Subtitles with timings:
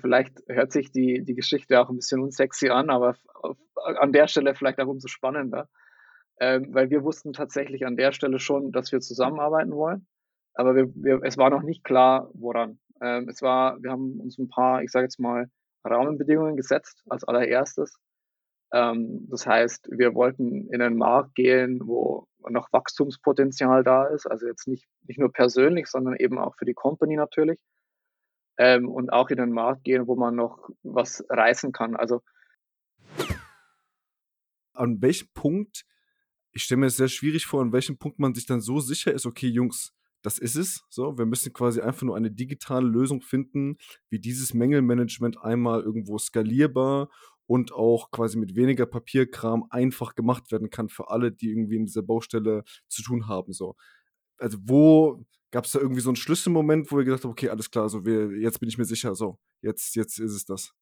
[0.00, 3.16] Vielleicht hört sich die, die Geschichte auch ein bisschen unsexy an, aber
[3.98, 5.68] an der Stelle vielleicht auch umso spannender,
[6.40, 10.06] ähm, weil wir wussten tatsächlich an der Stelle schon, dass wir zusammenarbeiten wollen,
[10.54, 12.78] aber wir, wir, es war noch nicht klar, woran.
[13.00, 15.50] Ähm, es war, wir haben uns ein paar, ich sage jetzt mal,
[15.84, 17.98] Rahmenbedingungen gesetzt als allererstes.
[18.72, 24.46] Ähm, das heißt, wir wollten in einen Markt gehen, wo noch Wachstumspotenzial da ist, also
[24.46, 27.58] jetzt nicht, nicht nur persönlich, sondern eben auch für die Company natürlich
[28.58, 31.96] ähm, und auch in den Markt gehen, wo man noch was reißen kann.
[31.96, 32.22] Also
[34.74, 35.84] an welchem Punkt,
[36.52, 39.12] ich stelle mir es sehr schwierig vor, an welchem Punkt man sich dann so sicher
[39.12, 40.84] ist, okay, Jungs, das ist es.
[40.88, 43.76] So, wir müssen quasi einfach nur eine digitale Lösung finden,
[44.10, 47.08] wie dieses Mängelmanagement einmal irgendwo skalierbar
[47.46, 51.86] und auch quasi mit weniger Papierkram einfach gemacht werden kann für alle, die irgendwie in
[51.86, 53.52] dieser Baustelle zu tun haben.
[53.52, 53.76] So.
[54.38, 57.70] Also wo, Gab es da irgendwie so einen Schlüsselmoment, wo ihr gedacht habt, okay, alles
[57.70, 60.74] klar, so wir, jetzt bin ich mir sicher, so, jetzt, jetzt ist es das?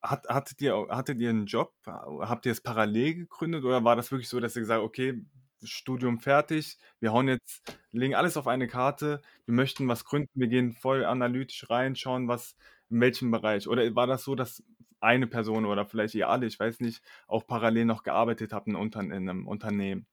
[0.00, 1.72] Hat, hattet, ihr, hattet ihr einen Job?
[1.86, 5.24] Habt ihr es parallel gegründet oder war das wirklich so, dass ihr gesagt habt, okay,
[5.66, 10.48] Studium fertig, wir hauen jetzt, legen alles auf eine Karte, wir möchten was gründen, wir
[10.48, 12.54] gehen voll analytisch rein, schauen, was
[12.90, 13.66] in welchem Bereich?
[13.68, 14.62] Oder war das so, dass
[15.00, 18.74] eine Person oder vielleicht ihr alle, ich weiß nicht, auch parallel noch gearbeitet habt in,
[18.74, 20.06] in einem Unternehmen?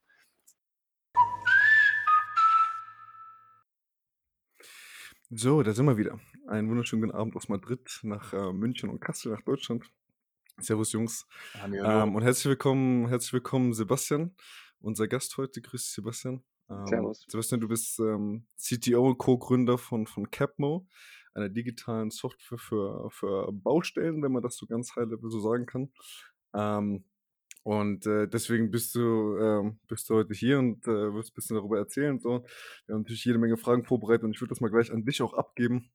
[5.33, 6.19] So, da sind wir wieder.
[6.47, 9.89] Einen wunderschönen guten Abend aus Madrid nach äh, München und Kassel nach Deutschland.
[10.57, 11.25] Servus Jungs.
[11.63, 14.35] Ähm, und herzlich willkommen, herzlich willkommen Sebastian,
[14.81, 15.61] unser Gast heute.
[15.61, 16.43] Grüß dich Sebastian.
[16.69, 17.25] Ähm, Servus.
[17.29, 20.85] Sebastian, du bist ähm, CTO und Co-Gründer von, von Capmo,
[21.33, 25.65] einer digitalen Software für, für Baustellen, wenn man das so ganz high level so sagen
[25.65, 25.93] kann.
[27.63, 31.55] Und äh, deswegen bist du, ähm, bist du heute hier und äh, wirst ein bisschen
[31.57, 32.19] darüber erzählen.
[32.19, 32.43] So.
[32.85, 35.21] Wir haben natürlich jede Menge Fragen vorbereitet und ich würde das mal gleich an dich
[35.21, 35.91] auch abgeben.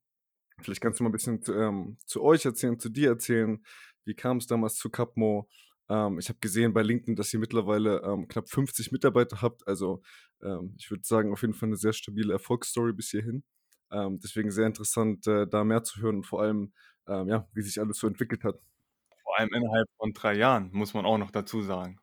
[0.63, 3.65] Vielleicht kannst du mal ein bisschen zu, ähm, zu euch erzählen, zu dir erzählen.
[4.05, 5.49] Wie kam es damals zu Capmo?
[5.89, 9.67] Ähm, ich habe gesehen bei LinkedIn, dass ihr mittlerweile ähm, knapp 50 Mitarbeiter habt.
[9.67, 10.03] Also
[10.43, 13.45] ähm, ich würde sagen, auf jeden Fall eine sehr stabile Erfolgsstory bis hierhin.
[13.91, 16.73] Ähm, deswegen sehr interessant, äh, da mehr zu hören und vor allem,
[17.07, 18.59] ähm, ja, wie sich alles so entwickelt hat.
[19.37, 21.99] Allem innerhalb von drei Jahren, muss man auch noch dazu sagen.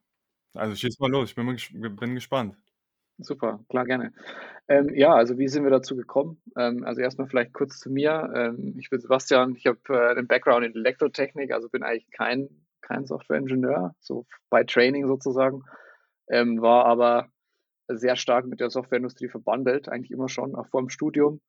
[0.53, 2.55] Also schieß mal los, ich bin, bin gespannt.
[3.19, 4.13] Super, klar, gerne.
[4.67, 6.41] Ähm, ja, also wie sind wir dazu gekommen?
[6.57, 8.31] Ähm, also erstmal vielleicht kurz zu mir.
[8.35, 12.49] Ähm, ich bin Sebastian, ich habe äh, einen Background in Elektrotechnik, also bin eigentlich kein,
[12.81, 15.63] kein Softwareingenieur, so bei Training sozusagen,
[16.29, 17.29] ähm, war aber
[17.87, 21.41] sehr stark mit der Softwareindustrie verbandelt, eigentlich immer schon, auch vor dem Studium.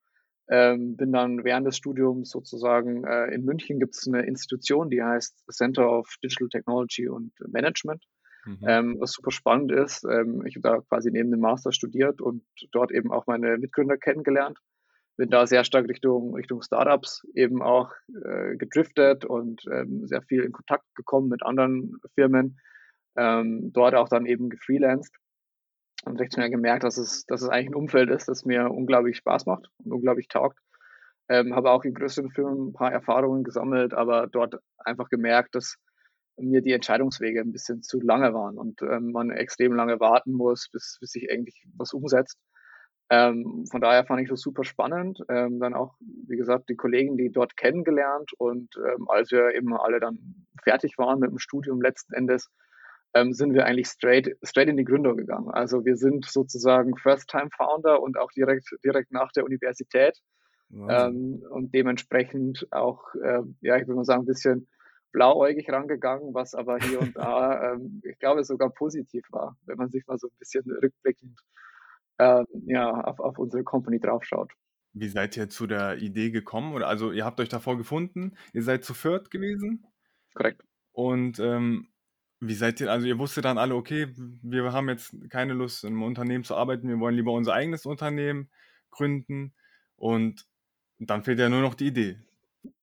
[0.48, 5.02] Ähm, bin dann während des Studiums sozusagen äh, in München gibt es eine Institution, die
[5.02, 8.04] heißt Center of Digital Technology und Management,
[8.44, 8.58] mhm.
[8.66, 10.04] ähm, was super spannend ist.
[10.04, 13.96] Ähm, ich habe da quasi neben dem Master studiert und dort eben auch meine Mitgründer
[13.96, 14.58] kennengelernt.
[15.16, 20.42] Bin da sehr stark Richtung, Richtung Startups eben auch äh, gedriftet und ähm, sehr viel
[20.42, 22.58] in Kontakt gekommen mit anderen Firmen.
[23.16, 25.14] Ähm, dort auch dann eben gefreelanced
[26.04, 29.16] und recht schnell gemerkt, dass es, dass es eigentlich ein Umfeld ist, das mir unglaublich
[29.16, 30.58] Spaß macht und unglaublich taugt.
[31.28, 35.76] Ähm, habe auch in größeren Firmen ein paar Erfahrungen gesammelt, aber dort einfach gemerkt, dass
[36.36, 40.68] mir die Entscheidungswege ein bisschen zu lange waren und ähm, man extrem lange warten muss,
[40.70, 42.38] bis, bis sich eigentlich was umsetzt.
[43.10, 45.20] Ähm, von daher fand ich das super spannend.
[45.28, 49.74] Ähm, dann auch, wie gesagt, die Kollegen, die dort kennengelernt und ähm, als wir eben
[49.76, 52.50] alle dann fertig waren mit dem Studium letzten Endes,
[53.14, 55.50] ähm, sind wir eigentlich straight, straight in die Gründung gegangen.
[55.50, 60.20] Also wir sind sozusagen First-Time-Founder und auch direkt, direkt nach der Universität.
[60.88, 64.66] Ähm, und dementsprechend auch, äh, ja, ich würde mal sagen, ein bisschen
[65.12, 69.90] blauäugig rangegangen, was aber hier und da, ähm, ich glaube, sogar positiv war, wenn man
[69.90, 71.38] sich mal so ein bisschen rückblickend
[72.18, 74.52] ähm, ja, auf, auf unsere Company draufschaut.
[74.92, 76.74] Wie seid ihr zu der Idee gekommen?
[76.74, 79.86] Oder also ihr habt euch davor gefunden, ihr seid zu viert gewesen?
[80.34, 80.62] Korrekt.
[80.92, 81.88] Und ähm,
[82.48, 86.02] wie seid ihr, also ihr wusstet dann alle, okay, wir haben jetzt keine Lust, im
[86.02, 88.50] Unternehmen zu arbeiten, wir wollen lieber unser eigenes Unternehmen
[88.90, 89.54] gründen
[89.96, 90.46] und
[90.98, 92.18] dann fehlt ja nur noch die Idee.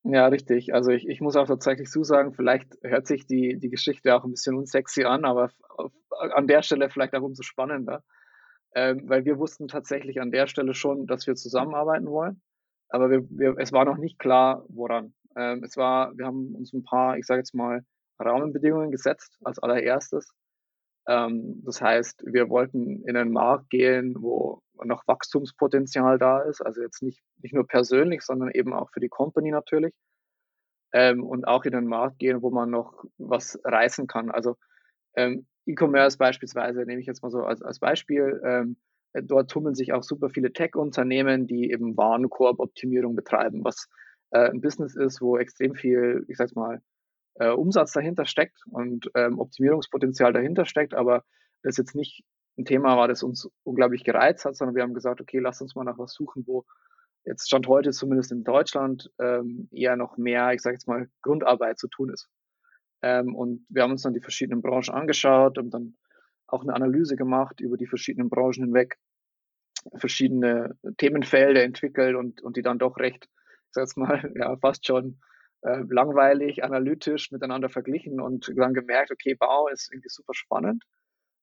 [0.04, 0.74] Ja, richtig.
[0.74, 4.32] Also ich, ich muss auch tatsächlich zusagen, vielleicht hört sich die, die Geschichte auch ein
[4.32, 5.52] bisschen unsexy an, aber
[6.34, 8.04] an der Stelle vielleicht auch umso spannender.
[8.74, 12.42] Ähm, weil wir wussten tatsächlich an der Stelle schon, dass wir zusammenarbeiten wollen.
[12.90, 15.14] Aber wir, wir, es war noch nicht klar, woran.
[15.36, 17.84] Ähm, es war, wir haben uns ein paar, ich sage jetzt mal,
[18.22, 20.34] Rahmenbedingungen gesetzt als allererstes.
[21.08, 26.82] Ähm, das heißt, wir wollten in einen Markt gehen, wo noch Wachstumspotenzial da ist, also
[26.82, 29.94] jetzt nicht, nicht nur persönlich, sondern eben auch für die Company natürlich.
[30.94, 34.30] Ähm, und auch in einen Markt gehen, wo man noch was reißen kann.
[34.30, 34.58] Also
[35.16, 38.42] ähm, E-Commerce beispielsweise nehme ich jetzt mal so als, als Beispiel.
[38.44, 38.78] Ähm,
[39.14, 43.88] dort tummeln sich auch super viele Tech-Unternehmen, die eben Warenkorb-Optimierung betreiben, was
[44.32, 46.82] äh, ein Business ist, wo extrem viel, ich sag's mal,
[47.36, 51.24] äh, Umsatz dahinter steckt und ähm, Optimierungspotenzial dahinter steckt, aber
[51.64, 52.24] das jetzt nicht
[52.58, 55.76] ein Thema war, das uns unglaublich gereizt hat, sondern wir haben gesagt, okay, lass uns
[55.76, 56.66] mal nach was suchen, wo
[57.24, 61.80] jetzt Stand heute zumindest in Deutschland ähm, eher noch mehr, ich sage jetzt mal, Grundarbeit
[61.80, 62.30] zu tun ist.
[63.02, 65.96] Ähm, und wir haben uns dann die verschiedenen Branchen angeschaut und dann
[66.48, 68.98] auch eine Analyse gemacht über die verschiedenen Branchen hinweg,
[69.96, 74.86] verschiedene Themenfelder entwickelt und, und die dann doch recht, ich sage jetzt mal, ja, fast
[74.86, 75.20] schon
[75.62, 80.84] äh, langweilig, analytisch miteinander verglichen und dann gemerkt, okay, Bau ist irgendwie super spannend.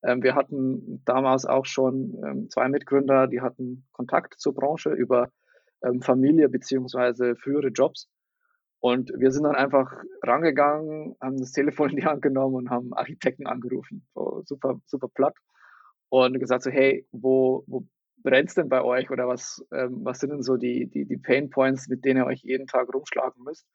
[0.03, 5.31] Ähm, wir hatten damals auch schon ähm, zwei Mitgründer, die hatten Kontakt zur Branche über
[5.82, 8.09] ähm, Familie beziehungsweise frühere Jobs.
[8.81, 9.93] Und wir sind dann einfach
[10.23, 14.06] rangegangen, haben das Telefon in die Hand genommen und haben Architekten angerufen.
[14.14, 15.35] So super, super platt.
[16.11, 17.87] Und gesagt so, hey, wo, wo
[18.23, 19.11] brennt's denn bei euch?
[19.11, 22.26] Oder was, ähm, was sind denn so die, die, die Pain Points, mit denen ihr
[22.26, 23.67] euch jeden Tag rumschlagen müsst?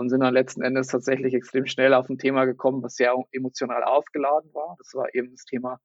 [0.00, 3.84] Und sind dann letzten Endes tatsächlich extrem schnell auf ein Thema gekommen, was sehr emotional
[3.84, 4.74] aufgeladen war.
[4.78, 5.78] Das war eben das Thema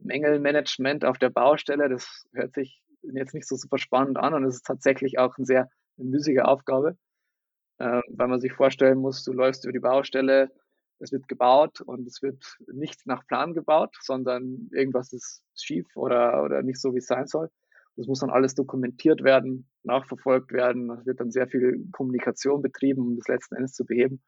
[0.00, 1.88] Mängelmanagement auf der Baustelle.
[1.88, 5.46] Das hört sich jetzt nicht so super spannend an und es ist tatsächlich auch eine
[5.46, 6.98] sehr müßige Aufgabe,
[7.78, 10.50] äh, weil man sich vorstellen muss, du läufst über die Baustelle,
[10.98, 16.42] es wird gebaut und es wird nicht nach Plan gebaut, sondern irgendwas ist schief oder,
[16.44, 17.48] oder nicht so, wie es sein soll.
[17.96, 20.90] Das muss dann alles dokumentiert werden, nachverfolgt werden.
[20.90, 24.22] Es wird dann sehr viel Kommunikation betrieben, um das letzten Endes zu beheben.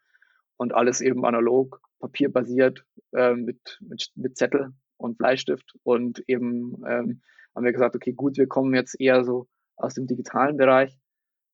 [0.57, 7.23] Und alles eben analog, papierbasiert, äh, mit, mit, mit Zettel und Bleistift und eben ähm,
[7.55, 10.99] haben wir gesagt, okay, gut, wir kommen jetzt eher so aus dem digitalen Bereich.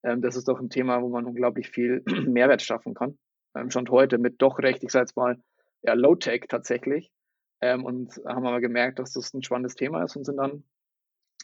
[0.04, 3.18] Ähm, das ist doch ein Thema, wo man unglaublich viel Mehrwert schaffen kann.
[3.54, 5.40] Ähm, schon heute mit doch recht, ich sage jetzt mal,
[5.82, 7.12] ja, Low-Tech tatsächlich.
[7.60, 10.64] Ähm, und haben aber gemerkt, dass das ein spannendes Thema ist und sind dann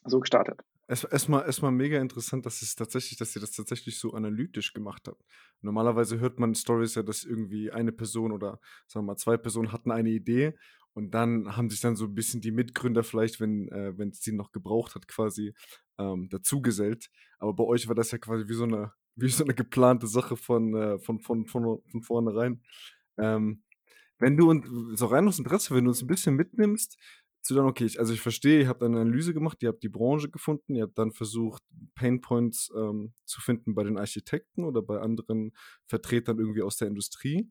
[0.04, 0.60] so gestartet.
[0.86, 5.22] Erstmal erst mega interessant, dass es tatsächlich, dass ihr das tatsächlich so analytisch gemacht habt.
[5.60, 9.72] Normalerweise hört man Stories ja, dass irgendwie eine Person oder sagen wir mal zwei Personen
[9.72, 10.54] hatten eine Idee
[10.98, 14.32] und dann haben sich dann so ein bisschen die Mitgründer vielleicht, wenn äh, es sie
[14.32, 15.54] noch gebraucht hat, quasi
[15.98, 17.10] ähm, dazugesellt.
[17.38, 20.36] Aber bei euch war das ja quasi wie so eine, wie so eine geplante Sache
[20.36, 22.62] von, äh, von, von, von, von vornherein.
[23.16, 23.62] Ähm,
[24.18, 26.98] wenn du und so rein aus Interesse, wenn du uns ein bisschen mitnimmst,
[27.42, 29.88] zu dann, okay, ich, also ich verstehe, ihr habt eine Analyse gemacht, ihr habt die
[29.88, 31.62] Branche gefunden, ihr habt dann versucht,
[31.94, 35.52] Painpoints ähm, zu finden bei den Architekten oder bei anderen
[35.86, 37.48] Vertretern irgendwie aus der Industrie.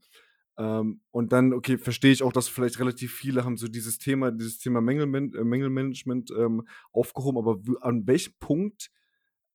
[0.57, 4.31] Ähm, und dann, okay, verstehe ich auch, dass vielleicht relativ viele haben so dieses Thema,
[4.31, 8.89] dieses Thema Mängelman äh, Mängelmanagement ähm, aufgehoben, aber an welchem Punkt,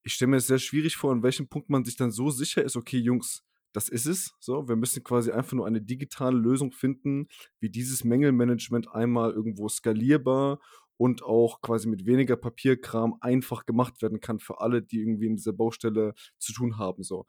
[0.05, 2.63] ich stelle mir es sehr schwierig vor, an welchem Punkt man sich dann so sicher
[2.63, 4.35] ist, okay, Jungs, das ist es.
[4.41, 7.29] So, wir müssen quasi einfach nur eine digitale Lösung finden,
[7.61, 10.61] wie dieses Mängelmanagement einmal irgendwo skalierbar
[10.97, 15.37] und auch quasi mit weniger Papierkram einfach gemacht werden kann für alle, die irgendwie in
[15.37, 17.03] dieser Baustelle zu tun haben.
[17.03, 17.27] So.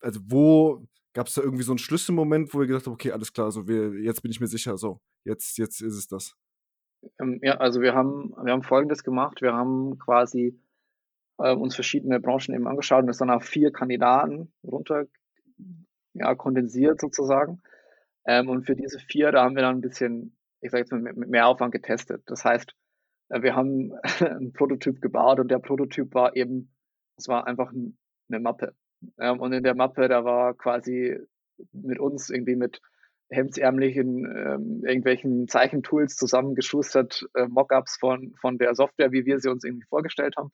[0.00, 3.32] Also wo Gab es da irgendwie so einen Schlüsselmoment, wo ihr gedacht habt, okay, alles
[3.32, 6.36] klar, also wir, jetzt bin ich mir sicher, so, jetzt, jetzt ist es das?
[7.20, 9.40] Ähm, ja, also wir haben, wir haben Folgendes gemacht.
[9.40, 10.58] Wir haben quasi
[11.38, 15.04] äh, uns verschiedene Branchen eben angeschaut und es dann auf vier Kandidaten runter
[16.14, 17.62] ja, kondensiert sozusagen.
[18.26, 21.00] Ähm, und für diese vier, da haben wir dann ein bisschen, ich sage jetzt mal,
[21.00, 22.22] mit, mehr Aufwand getestet.
[22.26, 22.74] Das heißt,
[23.30, 26.74] äh, wir haben einen Prototyp gebaut und der Prototyp war eben,
[27.16, 28.74] es war einfach eine Mappe.
[29.18, 31.18] Ähm, und in der Mappe, da war quasi
[31.72, 32.80] mit uns irgendwie mit
[33.30, 39.64] hemdsärmlichen ähm, irgendwelchen Zeichentools zusammengeschustert, äh, Mockups von, von der Software, wie wir sie uns
[39.64, 40.52] irgendwie vorgestellt haben.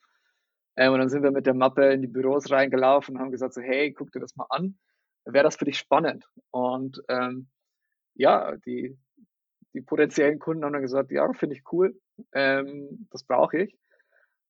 [0.77, 3.53] Ähm, und dann sind wir mit der Mappe in die Büros reingelaufen und haben gesagt
[3.53, 4.77] so, hey, guck dir das mal an.
[5.25, 6.27] Wäre das für dich spannend?
[6.51, 7.47] Und ähm,
[8.15, 8.97] ja, die,
[9.73, 11.99] die potenziellen Kunden haben dann gesagt, ja, finde ich cool,
[12.33, 13.77] ähm, das brauche ich.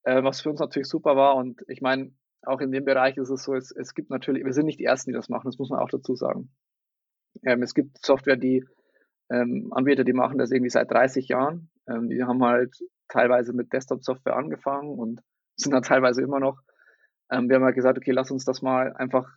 [0.04, 1.36] Äh, was für uns natürlich super war.
[1.36, 2.12] Und ich meine,
[2.44, 4.86] auch in dem Bereich ist es so, es, es gibt natürlich, wir sind nicht die
[4.86, 6.52] Ersten, die das machen, das muss man auch dazu sagen.
[7.44, 8.66] Ähm, es gibt Software, die
[9.30, 11.70] ähm, Anbieter, die machen das irgendwie seit 30 Jahren.
[11.88, 12.76] Ähm, die haben halt
[13.08, 15.22] teilweise mit Desktop-Software angefangen und
[15.56, 16.60] sind dann teilweise immer noch.
[17.32, 19.30] Ähm, wir haben halt gesagt, okay, lass uns das mal einfach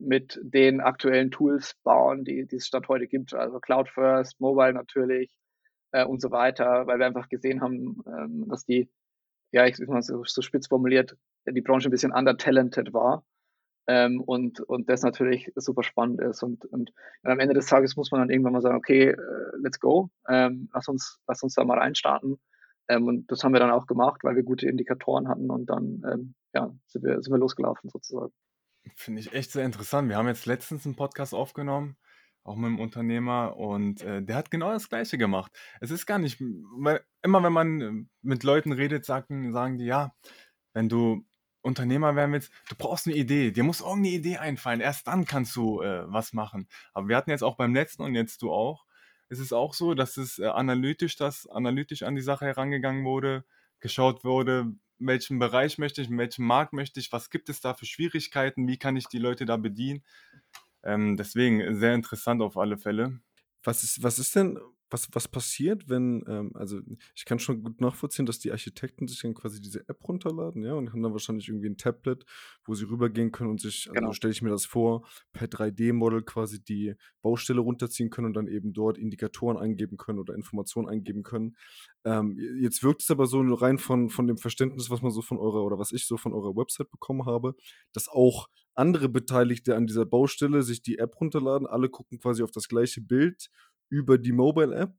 [0.00, 3.34] mit den aktuellen Tools bauen, die, die es Stand heute gibt.
[3.34, 5.30] Also Cloud First, Mobile natürlich
[5.92, 8.90] äh, und so weiter, weil wir einfach gesehen haben, ähm, dass die,
[9.52, 11.16] ja, ich sag mal so, so spitz formuliert,
[11.46, 13.24] die Branche ein bisschen undertalented war.
[13.86, 16.42] Ähm, und, und das natürlich super spannend ist.
[16.42, 16.92] Und, und,
[17.22, 19.16] am Ende des Tages muss man dann irgendwann mal sagen, okay, äh,
[19.58, 22.38] let's go, ähm, lass, uns, lass uns da mal reinstarten.
[22.88, 26.02] Ähm, und das haben wir dann auch gemacht, weil wir gute Indikatoren hatten und dann
[26.10, 28.32] ähm, ja, sind, wir, sind wir losgelaufen sozusagen.
[28.96, 30.08] Finde ich echt sehr interessant.
[30.08, 31.96] Wir haben jetzt letztens einen Podcast aufgenommen,
[32.44, 35.52] auch mit einem Unternehmer, und äh, der hat genau das Gleiche gemacht.
[35.80, 40.14] Es ist gar nicht, weil immer wenn man mit Leuten redet, sagen, sagen die, ja,
[40.72, 41.26] wenn du
[41.62, 43.50] Unternehmer werden willst, du brauchst eine Idee.
[43.50, 44.80] Dir muss irgendeine Idee einfallen.
[44.80, 46.68] Erst dann kannst du äh, was machen.
[46.94, 48.86] Aber wir hatten jetzt auch beim letzten und jetzt du auch,
[49.28, 53.44] es ist auch so, dass es äh, analytisch, das analytisch an die Sache herangegangen wurde,
[53.78, 57.74] geschaut wurde, welchen Bereich möchte ich, in welchem Markt möchte ich, was gibt es da
[57.74, 60.02] für Schwierigkeiten, wie kann ich die Leute da bedienen.
[60.82, 63.20] Ähm, deswegen sehr interessant auf alle Fälle.
[63.62, 64.58] Was ist, was ist denn,
[64.90, 66.80] was, was passiert, wenn, ähm, also
[67.14, 70.74] ich kann schon gut nachvollziehen, dass die Architekten sich dann quasi diese App runterladen, ja,
[70.74, 72.24] und haben dann wahrscheinlich irgendwie ein Tablet,
[72.64, 74.12] wo sie rübergehen können und sich, also genau.
[74.12, 78.72] stelle ich mir das vor, per 3D-Model quasi die Baustelle runterziehen können und dann eben
[78.72, 81.56] dort Indikatoren eingeben können oder Informationen eingeben können.
[82.04, 85.38] Ähm, jetzt wirkt es aber so rein von, von dem Verständnis, was man so von
[85.38, 87.54] eurer oder was ich so von eurer Website bekommen habe,
[87.92, 92.50] dass auch andere Beteiligte an dieser Baustelle sich die App runterladen, alle gucken quasi auf
[92.50, 93.50] das gleiche Bild
[93.90, 94.94] über die Mobile-App.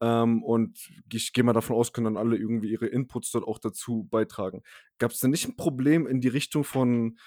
[0.00, 0.78] Ähm, und
[1.12, 4.62] ich gehe mal davon aus, können dann alle irgendwie ihre Inputs dort auch dazu beitragen.
[4.98, 7.18] Gab es denn nicht ein Problem in die Richtung von,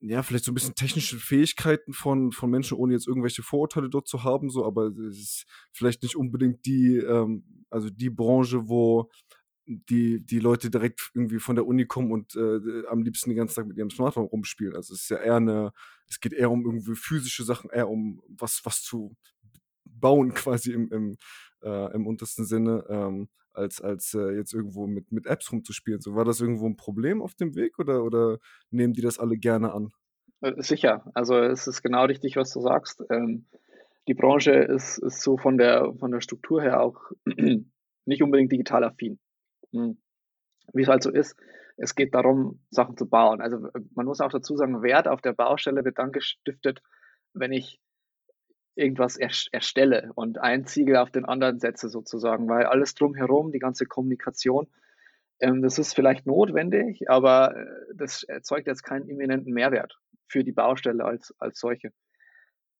[0.00, 4.08] ja, vielleicht so ein bisschen technische Fähigkeiten von, von Menschen, ohne jetzt irgendwelche Vorurteile dort
[4.08, 9.08] zu haben, so, aber es ist vielleicht nicht unbedingt die, ähm, also die Branche, wo
[9.64, 13.54] die, die Leute direkt irgendwie von der Uni kommen und äh, am liebsten den ganzen
[13.54, 14.74] Tag mit ihrem Smartphone rumspielen.
[14.74, 15.72] Also es ist ja eher eine,
[16.08, 19.16] es geht eher um irgendwie physische Sachen, eher um was, was zu
[20.02, 21.16] bauen quasi im, im,
[21.62, 26.00] äh, im untersten Sinne, ähm, als, als äh, jetzt irgendwo mit, mit Apps rumzuspielen.
[26.00, 28.38] So, war das irgendwo ein Problem auf dem Weg oder, oder
[28.70, 29.92] nehmen die das alle gerne an?
[30.40, 33.02] Äh, sicher, also es ist genau richtig, was du sagst.
[33.10, 33.46] Ähm,
[34.08, 36.98] die Branche ist, ist so von der, von der Struktur her auch
[38.04, 39.18] nicht unbedingt digital affin.
[39.72, 39.98] Hm.
[40.72, 41.36] Wie es halt so ist,
[41.76, 43.40] es geht darum, Sachen zu bauen.
[43.40, 46.82] Also man muss auch dazu sagen, Wert auf der Baustelle wird dann gestiftet,
[47.34, 47.80] wenn ich
[48.74, 53.86] irgendwas erstelle und ein Ziegel auf den anderen setze sozusagen, weil alles drumherum, die ganze
[53.86, 54.66] Kommunikation,
[55.40, 60.52] ähm, das ist vielleicht notwendig, aber äh, das erzeugt jetzt keinen imminenten Mehrwert für die
[60.52, 61.92] Baustelle als, als solche.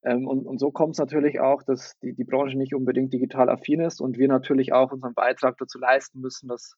[0.04, 3.50] Ähm, und, und so kommt es natürlich auch, dass die, die Branche nicht unbedingt digital
[3.50, 6.76] affin ist und wir natürlich auch unseren Beitrag dazu leisten müssen, dass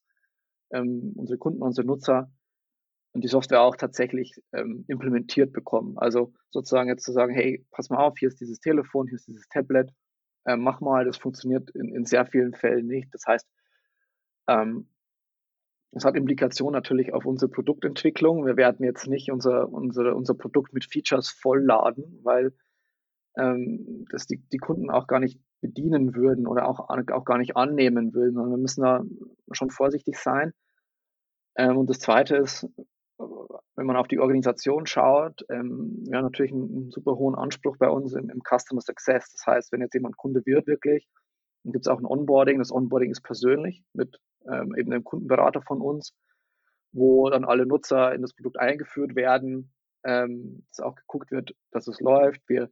[0.71, 2.29] ähm, unsere Kunden, unsere Nutzer
[3.15, 5.97] und die Software auch tatsächlich ähm, implementiert bekommen.
[5.97, 9.27] Also sozusagen jetzt zu sagen, hey, pass mal auf, hier ist dieses Telefon, hier ist
[9.29, 9.89] dieses Tablet,
[10.43, 13.07] äh, mach mal, das funktioniert in, in, sehr vielen Fällen nicht.
[13.13, 13.47] Das heißt,
[14.49, 14.89] ähm,
[15.91, 18.45] es hat Implikationen natürlich auf unsere Produktentwicklung.
[18.45, 22.51] Wir werden jetzt nicht unser, unsere, unser Produkt mit Features vollladen, weil
[23.37, 27.55] ähm, das die, die Kunden auch gar nicht bedienen würden oder auch, auch gar nicht
[27.55, 29.05] annehmen würden, sondern wir müssen da
[29.53, 30.51] schon vorsichtig sein.
[31.55, 32.67] Ähm, und das Zweite ist,
[33.17, 37.77] wenn man auf die Organisation schaut, ähm, wir haben natürlich einen, einen, super hohen Anspruch
[37.77, 39.31] bei uns im, im, Customer Success.
[39.31, 41.07] Das heißt, wenn jetzt jemand Kunde wird wirklich,
[41.63, 42.59] dann gibt es auch ein Onboarding.
[42.59, 44.19] Das Onboarding ist persönlich mit
[44.51, 46.13] ähm, eben einem Kundenberater von uns,
[46.91, 51.87] wo dann alle Nutzer in das Produkt eingeführt werden, ähm, dass auch geguckt wird, dass
[51.87, 52.41] es läuft.
[52.47, 52.69] Wir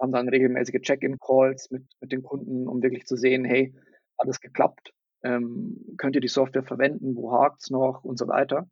[0.00, 3.74] haben dann regelmäßige Check-in-Calls mit, mit den Kunden, um wirklich zu sehen, hey,
[4.18, 4.92] hat es geklappt?
[5.24, 7.14] Ähm, könnt ihr die Software verwenden?
[7.14, 8.02] Wo hakt es noch?
[8.02, 8.68] Und so weiter.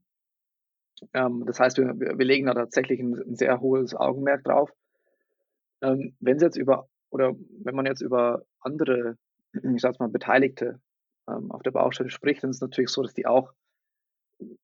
[1.13, 4.71] Ähm, das heißt, wir, wir legen da tatsächlich ein, ein sehr hohes Augenmerk drauf.
[5.83, 9.17] Ähm, wenn es jetzt über, oder wenn man jetzt über andere,
[9.53, 10.81] ich sag's mal, Beteiligte
[11.29, 13.53] ähm, auf der Baustelle spricht, dann ist es natürlich so, dass die auch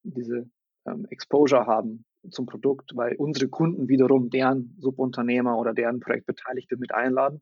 [0.02, 0.48] diese
[0.86, 6.92] ähm, Exposure haben zum Produkt, weil unsere Kunden wiederum deren Subunternehmer oder deren Projektbeteiligte mit
[6.92, 7.40] einladen.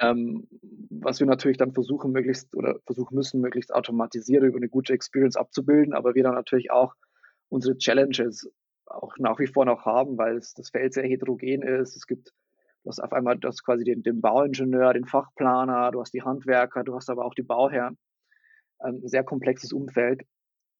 [0.00, 0.46] Ähm,
[0.90, 5.36] was wir natürlich dann versuchen, möglichst oder versuchen müssen, möglichst automatisiert über eine gute Experience
[5.36, 6.94] abzubilden, aber wir dann natürlich auch
[7.48, 8.50] unsere Challenges
[8.86, 11.96] auch nach wie vor noch haben, weil es, das Feld sehr heterogen ist.
[11.96, 12.32] Es gibt,
[12.84, 16.94] du auf einmal das quasi den, den Bauingenieur, den Fachplaner, du hast die Handwerker, du
[16.94, 17.98] hast aber auch die Bauherren.
[18.78, 20.22] Ein ähm, sehr komplexes Umfeld,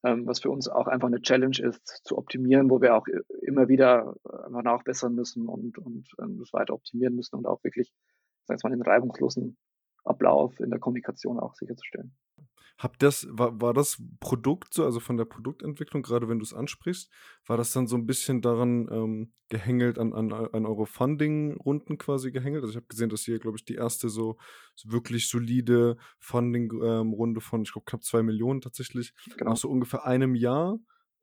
[0.03, 3.05] ähm, was für uns auch einfach eine Challenge ist, zu optimieren, wo wir auch
[3.41, 7.63] immer wieder äh, einfach nachbessern müssen und, und ähm, das weiter optimieren müssen und auch
[7.63, 7.91] wirklich,
[8.45, 9.57] sag ich mal, den reibungslosen
[10.05, 12.15] Ablauf in der Kommunikation auch sicherzustellen.
[12.79, 16.53] Habt das, war, war das Produkt so, also von der Produktentwicklung, gerade wenn du es
[16.53, 17.11] ansprichst,
[17.45, 22.31] war das dann so ein bisschen daran ähm, gehängelt, an, an, an eure Funding-Runden quasi
[22.31, 22.63] gehängelt?
[22.63, 24.37] Also ich habe gesehen, dass ihr, glaube ich, die erste so,
[24.75, 29.51] so wirklich solide Funding-Runde ähm, von, ich glaube, knapp zwei Millionen tatsächlich, genau.
[29.51, 30.79] nach so ungefähr einem Jahr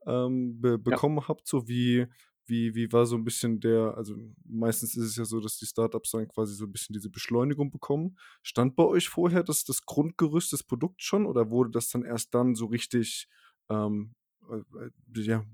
[0.07, 1.29] ähm, be bekommen ja.
[1.29, 2.07] habt, so wie
[2.47, 5.67] wie, wie war so ein bisschen der, also meistens ist es ja so, dass die
[5.67, 8.17] Startups dann quasi so ein bisschen diese Beschleunigung bekommen.
[8.43, 12.35] Stand bei euch vorher das, das Grundgerüst des Produkts schon oder wurde das dann erst
[12.35, 13.29] dann so richtig,
[13.69, 14.15] ähm,
[14.51, 14.91] äh, äh,
[15.23, 15.45] ja,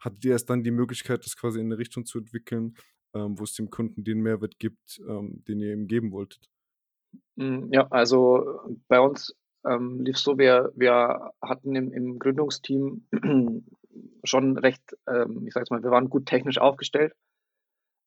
[0.00, 2.74] hattet ihr erst dann die Möglichkeit, das quasi in eine Richtung zu entwickeln,
[3.14, 6.50] ähm, wo es dem Kunden den Mehrwert gibt, ähm, den ihr ihm geben wolltet?
[7.36, 9.34] Hm, ja, also bei uns
[9.64, 13.06] ähm, lief so, wir, wir hatten im, im Gründungsteam
[14.24, 17.14] schon recht, ähm, ich sage mal, wir waren gut technisch aufgestellt,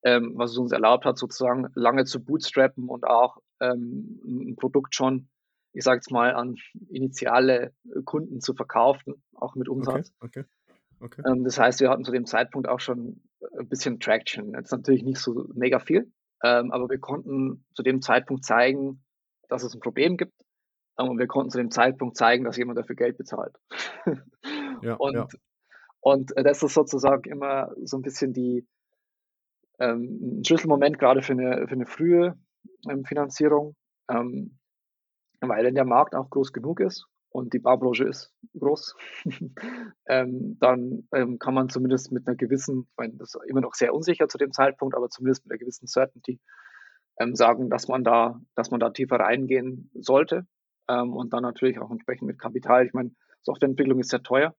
[0.03, 4.95] ähm, was es uns erlaubt hat, sozusagen lange zu bootstrappen und auch ähm, ein Produkt
[4.95, 5.29] schon,
[5.73, 6.55] ich sage jetzt mal, an
[6.89, 7.73] initiale
[8.05, 10.13] Kunden zu verkaufen, auch mit Umsatz.
[10.19, 10.49] Okay, okay.
[10.99, 11.21] Okay.
[11.27, 13.21] Ähm, das heißt, wir hatten zu dem Zeitpunkt auch schon
[13.59, 14.53] ein bisschen Traction.
[14.53, 16.11] Jetzt natürlich nicht so mega viel,
[16.43, 19.03] ähm, aber wir konnten zu dem Zeitpunkt zeigen,
[19.49, 20.33] dass es ein Problem gibt.
[20.97, 23.55] Ähm, und wir konnten zu dem Zeitpunkt zeigen, dass jemand dafür Geld bezahlt.
[24.81, 25.27] ja, und, ja.
[26.05, 28.67] Und das ist sozusagen immer so ein bisschen die,
[29.79, 32.37] ähm, Schlüsselmoment gerade für eine, für eine frühe
[32.89, 33.75] ähm, Finanzierung,
[34.09, 34.59] ähm,
[35.41, 38.95] weil wenn der Markt auch groß genug ist und die Barbranche ist groß,
[40.07, 43.73] ähm, dann ähm, kann man zumindest mit einer gewissen, ich meine, das ist immer noch
[43.73, 46.39] sehr unsicher zu dem Zeitpunkt, aber zumindest mit einer gewissen Certainty
[47.19, 50.45] ähm, sagen, dass man da, dass man da tiefer reingehen sollte
[50.87, 52.85] ähm, und dann natürlich auch entsprechend mit Kapital.
[52.85, 54.55] Ich meine, Softwareentwicklung ist sehr teuer,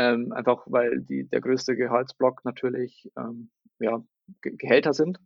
[0.00, 4.02] ähm, einfach weil die, der größte Gehaltsblock natürlich ähm, ja,
[4.40, 5.18] Ge Gehälter sind.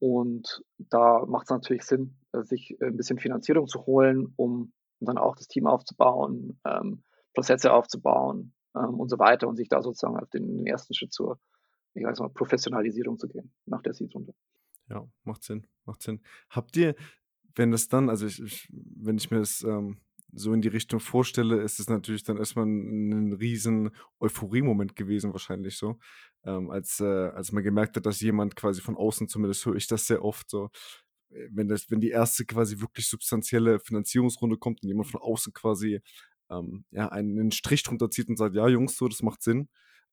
[0.00, 5.18] und da macht es natürlich Sinn, äh, sich ein bisschen Finanzierung zu holen, um dann
[5.18, 7.02] auch das Team aufzubauen, ähm,
[7.34, 11.40] Prozesse aufzubauen ähm, und so weiter und sich da sozusagen auf den, ersten Schritt zur
[11.94, 14.34] ich weiß mal, Professionalisierung zu gehen nach der Seed-Runde.
[14.88, 16.20] Ja, macht Sinn, macht Sinn.
[16.50, 16.94] Habt ihr,
[17.54, 19.98] wenn das dann, also ich, ich, wenn ich mir das ähm,
[20.32, 25.32] so in die Richtung vorstelle, ist es natürlich dann erstmal ein, ein riesen Euphorie-Moment gewesen,
[25.32, 25.98] wahrscheinlich so.
[26.44, 29.86] Ähm, als, äh, als man gemerkt hat, dass jemand quasi von außen, zumindest höre ich
[29.86, 30.70] das sehr oft so,
[31.30, 35.52] äh, wenn das, wenn die erste quasi wirklich substanzielle Finanzierungsrunde kommt und jemand von außen
[35.52, 36.00] quasi
[36.50, 39.68] ähm, ja, einen Strich drunter zieht und sagt, ja, Jungs, so, das macht Sinn.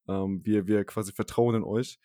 [0.08, 2.00] Ähm, wir, wir quasi vertrauen in euch.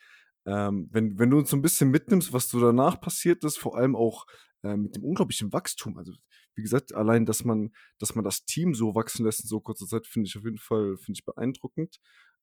[0.46, 3.76] Ähm, wenn, wenn du uns so ein bisschen mitnimmst, was so danach passiert ist, vor
[3.76, 4.26] allem auch
[4.62, 5.98] äh, mit dem unglaublichen Wachstum.
[5.98, 6.12] Also,
[6.54, 9.86] wie gesagt, allein, dass man, dass man das Team so wachsen lässt in so kurzer
[9.86, 12.00] Zeit, finde ich auf jeden Fall, finde ich beeindruckend.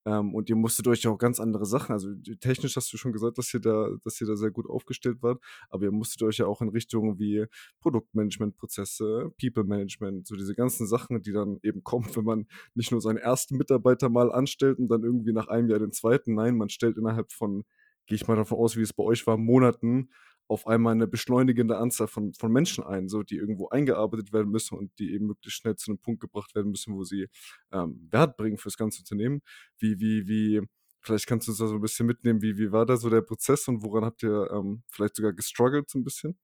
[0.08, 2.10] Ähm, und ihr musstet euch auch ganz andere Sachen, also
[2.40, 5.44] technisch hast du schon gesagt, dass ihr da, dass ihr da sehr gut aufgestellt wart,
[5.70, 7.46] aber ihr musstet euch ja auch in Richtungen wie
[7.81, 13.01] Produktmanagementprozesse, People Management, so diese ganzen Sachen, die dann eben kommen, wenn man nicht nur
[13.01, 16.70] seinen ersten Mitarbeiter mal anstellt und dann irgendwie nach einem Jahr den zweiten, nein, man
[16.70, 17.66] stellt innerhalb von,
[18.05, 20.10] gehe ich mal davon aus, wie es bei euch war, Monaten
[20.48, 24.77] auf einmal eine beschleunigende Anzahl von, von Menschen ein, so die irgendwo eingearbeitet werden müssen
[24.77, 27.27] und die eben möglichst schnell zu einem Punkt gebracht werden müssen, wo sie
[27.72, 29.42] ähm, Wert bringen fürs ganze Unternehmen.
[29.77, 30.62] Wie, wie, wie,
[31.01, 33.22] vielleicht kannst du uns da so ein bisschen mitnehmen, wie, wie war da so der
[33.22, 36.38] Prozess und woran habt ihr ähm, vielleicht sogar gestruggelt so ein bisschen?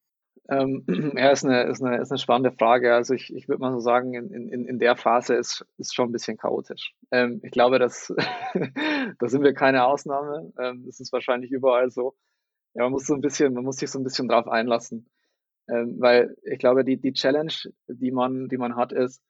[0.49, 0.83] Ähm,
[1.17, 2.93] ja, ist eine, ist, eine, ist eine spannende Frage.
[2.93, 6.09] Also ich, ich würde mal so sagen, in, in, in der Phase ist, ist schon
[6.09, 6.93] ein bisschen chaotisch.
[7.11, 10.51] Ähm, ich glaube, da sind wir keine Ausnahme.
[10.59, 12.15] Ähm, das ist wahrscheinlich überall so
[12.75, 15.09] ja, man muss so ein bisschen, man muss sich so ein bisschen drauf einlassen.
[15.69, 17.53] Ähm, weil ich glaube, die, die Challenge,
[17.87, 19.21] die man, die man hat, ist,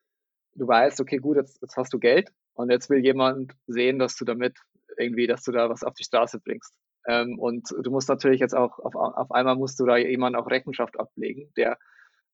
[0.55, 4.15] du weißt, okay, gut, jetzt, jetzt hast du Geld und jetzt will jemand sehen, dass
[4.15, 4.57] du damit
[4.97, 6.73] irgendwie, dass du da was auf die Straße bringst.
[7.07, 10.47] Ähm, und du musst natürlich jetzt auch, auf, auf einmal musst du da jemand auch
[10.47, 11.77] Rechenschaft ablegen, der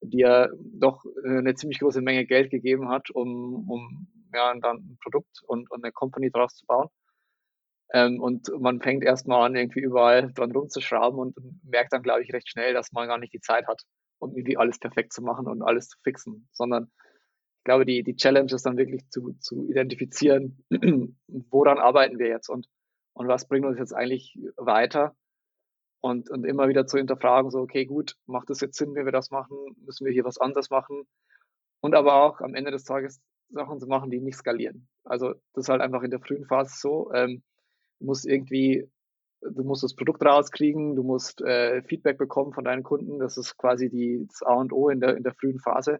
[0.01, 5.41] dir doch eine ziemlich große Menge Geld gegeben hat, um, um ja, dann ein Produkt
[5.45, 6.87] und, und eine Company draus zu bauen.
[7.93, 12.31] Ähm, und man fängt erstmal an, irgendwie überall dran rumzuschrauben und merkt dann, glaube ich,
[12.33, 13.83] recht schnell, dass man gar nicht die Zeit hat,
[14.19, 16.91] um irgendwie alles perfekt zu machen und alles zu fixen, sondern
[17.59, 20.63] ich glaube, die, die Challenge ist dann wirklich zu, zu identifizieren,
[21.27, 22.67] woran arbeiten wir jetzt und,
[23.13, 25.15] und was bringt uns jetzt eigentlich weiter
[26.01, 29.11] und, und immer wieder zu hinterfragen, so, okay, gut, macht es jetzt Sinn, wenn wir
[29.11, 29.57] das machen?
[29.83, 31.03] Müssen wir hier was anderes machen?
[31.81, 34.87] Und aber auch am Ende des Tages Sachen zu machen, die nicht skalieren.
[35.03, 37.11] Also das ist halt einfach in der frühen Phase so.
[37.13, 37.43] Ähm,
[37.99, 38.89] Du musst irgendwie,
[39.41, 43.19] du musst das Produkt rauskriegen, du musst äh, Feedback bekommen von deinen Kunden.
[43.19, 45.99] Das ist quasi die, das A und O in der, in der frühen Phase.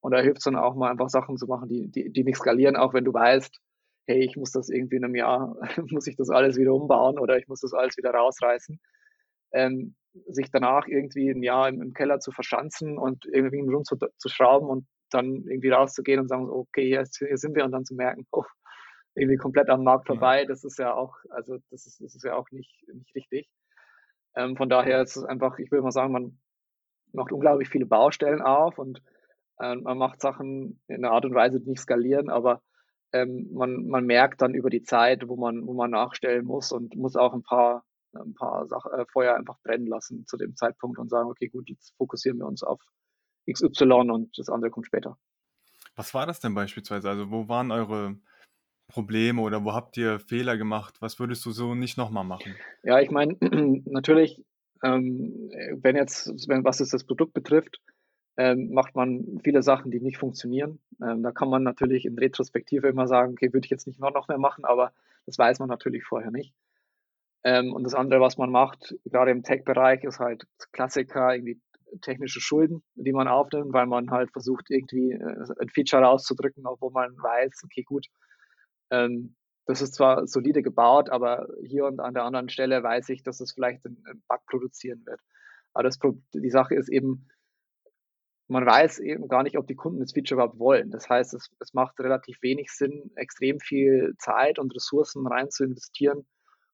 [0.00, 2.36] Und da hilft es dann auch mal einfach Sachen zu machen, die, die, die nicht
[2.36, 3.58] skalieren, auch wenn du weißt,
[4.06, 5.56] hey, ich muss das irgendwie in einem Jahr,
[5.90, 8.78] muss ich das alles wieder umbauen oder ich muss das alles wieder rausreißen.
[9.52, 9.94] Ähm,
[10.26, 14.28] sich danach irgendwie ein Jahr im, im, Keller zu verschanzen und irgendwie rum zu, zu
[14.28, 17.94] schrauben und dann irgendwie rauszugehen und sagen, okay, hier, hier sind wir und dann zu
[17.94, 18.44] merken, oh,
[19.14, 20.42] irgendwie komplett am Markt vorbei.
[20.42, 20.46] Ja.
[20.46, 23.48] Das ist ja auch, also das ist, das ist ja auch nicht, nicht richtig.
[24.36, 26.38] Ähm, von daher ist es einfach, ich will mal sagen, man
[27.12, 29.00] macht unglaublich viele Baustellen auf und
[29.58, 32.60] äh, man macht Sachen in einer Art und Weise, die nicht skalieren, aber
[33.12, 36.96] ähm, man, man merkt dann über die Zeit, wo man, wo man nachstellen muss und
[36.96, 40.98] muss auch ein paar, ein paar Sach äh, Feuer einfach brennen lassen zu dem Zeitpunkt
[40.98, 42.80] und sagen, okay, gut, jetzt fokussieren wir uns auf
[43.48, 45.16] XY und das andere kommt später.
[45.94, 47.08] Was war das denn beispielsweise?
[47.08, 48.16] Also wo waren eure
[48.88, 50.96] Probleme oder wo habt ihr Fehler gemacht?
[51.00, 52.54] Was würdest du so nicht nochmal machen?
[52.82, 53.36] Ja, ich meine,
[53.86, 54.44] natürlich,
[54.82, 57.80] ähm, wenn jetzt, wenn, was es das Produkt betrifft,
[58.36, 60.80] ähm, macht man viele Sachen, die nicht funktionieren.
[61.00, 64.28] Ähm, da kann man natürlich in Retrospektive immer sagen, okay, würde ich jetzt nicht noch
[64.28, 64.92] mehr machen, aber
[65.26, 66.54] das weiß man natürlich vorher nicht.
[67.44, 71.60] Ähm, und das andere, was man macht, gerade im Tech-Bereich, ist halt Klassiker, irgendwie
[72.00, 76.90] technische Schulden, die man aufnimmt, weil man halt versucht, irgendwie äh, ein Feature rauszudrücken, obwohl
[76.90, 78.06] man weiß, okay, gut,
[78.94, 79.34] ähm,
[79.66, 83.40] das ist zwar solide gebaut, aber hier und an der anderen Stelle weiß ich, dass
[83.40, 85.20] es vielleicht einen Bug produzieren wird.
[85.72, 85.98] Aber das,
[86.34, 87.28] die Sache ist eben,
[88.46, 90.90] man weiß eben gar nicht, ob die Kunden das Feature überhaupt wollen.
[90.90, 95.64] Das heißt, es, es macht relativ wenig Sinn, extrem viel Zeit und Ressourcen rein zu
[95.64, 96.26] investieren,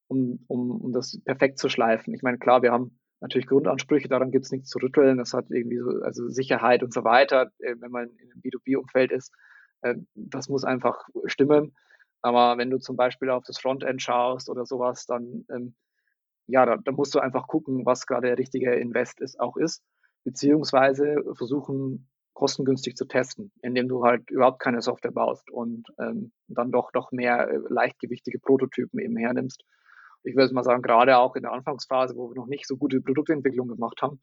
[0.08, 2.12] um, um, um das perfekt zu schleifen.
[2.12, 5.18] Ich meine, klar, wir haben natürlich Grundansprüche, daran gibt es nichts zu rütteln.
[5.18, 9.12] Das hat irgendwie so, also Sicherheit und so weiter, äh, wenn man in einem B2B-Umfeld
[9.12, 9.32] ist.
[9.82, 11.76] Äh, das muss einfach stimmen.
[12.22, 15.74] Aber wenn du zum Beispiel auf das Frontend schaust oder sowas, dann, ähm,
[16.46, 19.82] ja, da, da, musst du einfach gucken, was gerade der richtige Invest ist, auch ist,
[20.24, 26.70] beziehungsweise versuchen, kostengünstig zu testen, indem du halt überhaupt keine Software baust und ähm, dann
[26.70, 29.64] doch doch mehr äh, leichtgewichtige Prototypen eben hernimmst.
[30.22, 33.00] Ich würde mal sagen, gerade auch in der Anfangsphase, wo wir noch nicht so gute
[33.00, 34.20] Produktentwicklung gemacht haben,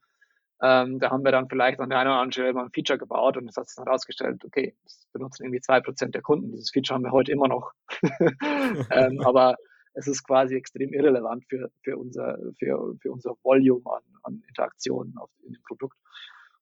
[0.62, 2.98] ähm, da haben wir dann vielleicht an der einen oder anderen Stelle mal ein Feature
[2.98, 6.52] gebaut und es hat sich dann herausgestellt, okay, das benutzen irgendwie zwei Prozent der Kunden.
[6.52, 7.72] Dieses Feature haben wir heute immer noch.
[8.91, 9.56] ähm, aber
[9.93, 15.17] es ist quasi extrem irrelevant für, für, unser, für, für unser Volume an, an Interaktionen
[15.17, 15.98] auf, in dem Produkt.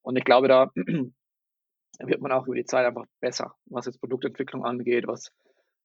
[0.02, 0.72] Und ich glaube, da
[2.00, 5.32] wird man auch über die Zeit einfach besser, was jetzt Produktentwicklung angeht, was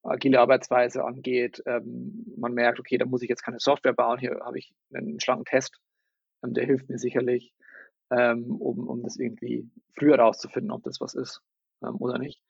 [0.02, 1.62] agile Arbeitsweise angeht.
[1.66, 5.20] Ähm, man merkt, okay, da muss ich jetzt keine Software bauen, hier habe ich einen
[5.20, 5.78] schlanken Test,
[6.44, 7.52] ähm, der hilft mir sicherlich,
[8.10, 9.68] ähm, um, um das irgendwie
[9.98, 11.42] früher herauszufinden, ob das was ist
[11.82, 12.42] ähm, oder nicht.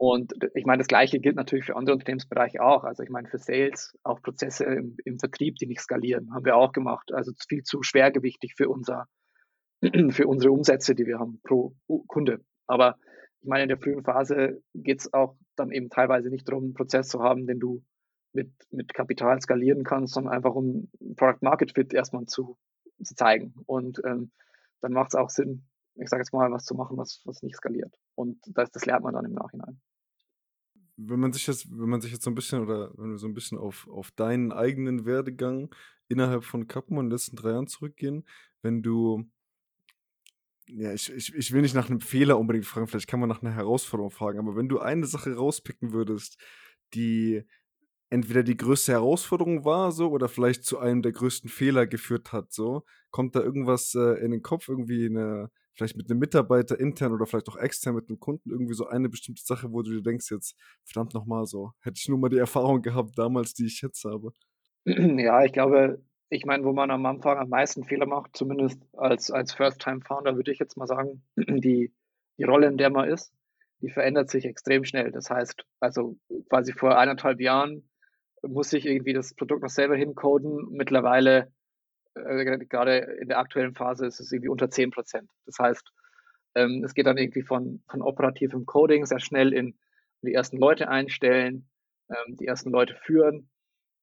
[0.00, 2.84] Und ich meine, das Gleiche gilt natürlich für andere Unternehmensbereiche auch.
[2.84, 6.56] Also ich meine, für Sales, auch Prozesse im, im Vertrieb, die nicht skalieren, haben wir
[6.56, 7.12] auch gemacht.
[7.12, 9.08] Also viel zu schwergewichtig für unser,
[10.10, 11.74] für unsere Umsätze, die wir haben pro
[12.06, 12.40] Kunde.
[12.66, 12.96] Aber
[13.42, 16.74] ich meine, in der frühen Phase geht es auch dann eben teilweise nicht darum, einen
[16.74, 17.82] Prozess zu haben, den du
[18.32, 22.56] mit, mit Kapital skalieren kannst, sondern einfach um Product Market Fit erstmal zu,
[23.02, 23.52] zu zeigen.
[23.66, 24.30] Und ähm,
[24.80, 25.64] dann macht es auch Sinn,
[25.94, 27.94] ich sage jetzt mal, was zu machen, was, was nicht skaliert.
[28.14, 29.80] Und das, das lernt man dann im Nachhinein.
[30.96, 33.26] Wenn man sich jetzt, wenn man sich jetzt so ein bisschen oder wenn wir so
[33.26, 35.74] ein bisschen auf, auf deinen eigenen Werdegang
[36.08, 38.26] innerhalb von Kapman in den letzten drei Jahren zurückgehen,
[38.62, 39.24] wenn du
[40.72, 43.42] ja, ich, ich, ich will nicht nach einem Fehler unbedingt fragen, vielleicht kann man nach
[43.42, 46.40] einer Herausforderung fragen, aber wenn du eine Sache rauspicken würdest,
[46.94, 47.44] die
[48.10, 52.52] entweder die größte Herausforderung war, so, oder vielleicht zu einem der größten Fehler geführt hat,
[52.52, 57.12] so, kommt da irgendwas äh, in den Kopf, irgendwie eine, vielleicht mit einem Mitarbeiter intern
[57.12, 60.02] oder vielleicht auch extern mit einem Kunden, irgendwie so eine bestimmte Sache, wo du dir
[60.02, 63.80] denkst, jetzt, verdammt nochmal so, hätte ich nur mal die Erfahrung gehabt damals, die ich
[63.80, 64.32] jetzt habe.
[65.20, 69.30] Ja, ich glaube, ich meine, wo man am Anfang am meisten Fehler macht, zumindest als,
[69.30, 71.92] als First-Time-Founder, würde ich jetzt mal sagen, die,
[72.38, 73.32] die Rolle, in der man ist,
[73.82, 75.10] die verändert sich extrem schnell.
[75.10, 76.18] Das heißt, also
[76.48, 77.89] quasi vor eineinhalb Jahren
[78.42, 80.68] muss ich irgendwie das Produkt noch selber hincoden.
[80.70, 81.52] Mittlerweile,
[82.14, 85.30] äh, gerade in der aktuellen Phase, ist es irgendwie unter 10 Prozent.
[85.46, 85.90] Das heißt,
[86.54, 89.78] ähm, es geht dann irgendwie von, von operativem Coding sehr schnell in
[90.22, 91.68] die ersten Leute einstellen,
[92.10, 93.48] ähm, die ersten Leute führen,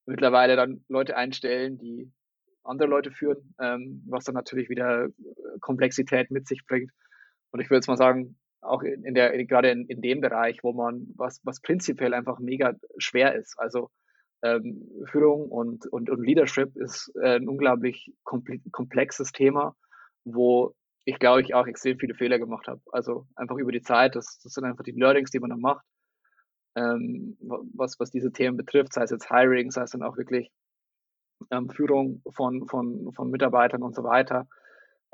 [0.05, 2.11] mittlerweile dann Leute einstellen, die
[2.63, 5.11] andere Leute führen, ähm, was dann natürlich wieder äh,
[5.61, 6.91] Komplexität mit sich bringt.
[7.51, 10.63] Und ich würde jetzt mal sagen, auch in, in der, gerade in, in dem Bereich,
[10.63, 13.57] wo man, was, was prinzipiell einfach mega schwer ist.
[13.57, 13.89] Also
[14.43, 19.75] ähm, Führung und, und, und Leadership ist äh, ein unglaublich komplexes Thema,
[20.23, 20.73] wo
[21.05, 22.81] ich glaube ich auch extrem viele Fehler gemacht habe.
[22.91, 25.85] Also einfach über die Zeit, das, das sind einfach die Learnings, die man dann macht,
[26.75, 27.37] ähm,
[27.73, 30.51] was, was diese Themen betrifft, sei es jetzt Hiring, sei es dann auch wirklich
[31.51, 34.47] ähm, Führung von, von, von Mitarbeitern und so weiter.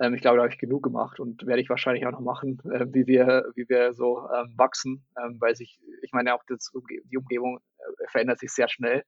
[0.03, 2.59] Ähm, ich glaube, da habe ich genug gemacht und werde ich wahrscheinlich auch noch machen,
[2.71, 6.71] äh, wie, wir, wie wir so ähm, wachsen, ähm, weil sich, ich meine, auch das,
[7.05, 9.03] die Umgebung äh, verändert sich sehr schnell.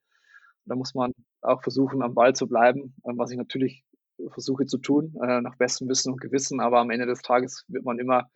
[0.64, 3.84] Da muss man auch versuchen, am Ball zu bleiben, was ich natürlich
[4.30, 7.84] versuche zu tun, äh, nach bestem Wissen und Gewissen, aber am Ende des Tages wird
[7.84, 8.30] man immer,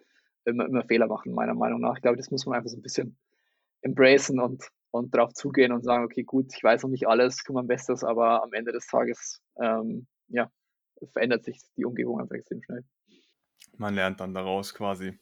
[0.45, 1.97] immer, immer Fehler machen, meiner Meinung nach.
[1.97, 3.17] Ich glaube, das muss man einfach so ein bisschen
[3.83, 7.55] embracen und und darauf zugehen und sagen, okay, gut, ich weiß noch nicht alles, tue
[7.55, 10.51] mein Bestes, aber am Ende des Tages, ähm, ja,
[11.07, 12.85] verändert sich die Umgebung einfach extrem schnell.
[13.77, 15.19] Man lernt dann daraus quasi.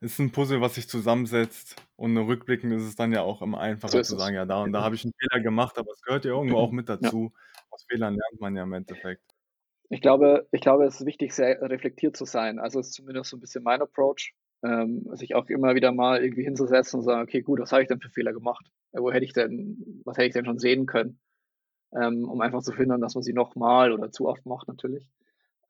[0.00, 3.60] Es ist ein Puzzle, was sich zusammensetzt und rückblickend ist es dann ja auch immer
[3.60, 6.02] einfacher so zu sagen, ja, da und da habe ich einen Fehler gemacht, aber es
[6.02, 7.32] gehört ja irgendwo auch mit dazu.
[7.32, 7.60] Ja.
[7.70, 9.22] Aus Fehlern lernt man ja im Endeffekt.
[9.90, 12.58] Ich glaube, ich glaube, es ist wichtig, sehr reflektiert zu sein.
[12.58, 16.22] Also es ist zumindest so ein bisschen mein Approach, ähm, sich auch immer wieder mal
[16.22, 18.66] irgendwie hinzusetzen und sagen, okay, gut, was habe ich denn für Fehler gemacht?
[18.92, 21.20] wo hätte ich denn, was hätte ich denn schon sehen können?
[21.92, 25.10] Ähm, um einfach zu finden, dass man sie nochmal oder zu oft macht natürlich.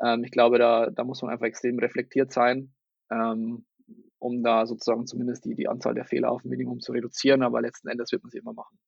[0.02, 2.74] Ähm, ich glaube, da, da muss man einfach extrem reflektiert sein
[3.10, 3.64] ähm,
[4.18, 7.60] um da sozusagen zumindest die, die Anzahl der Fehler auf ein Minimum zu reduzieren, aber
[7.60, 8.78] letzten Endes wird man sie immer machen.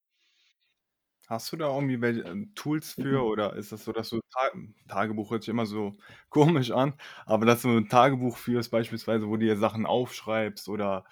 [1.28, 3.26] Hast du da irgendwie welche ähm, Tools für mhm.
[3.26, 4.50] oder ist das so, dass du Ta
[4.88, 5.96] Tagebuch hört sich immer so
[6.28, 11.04] komisch an, aber dass du ein Tagebuch führst beispielsweise, wo du dir Sachen aufschreibst oder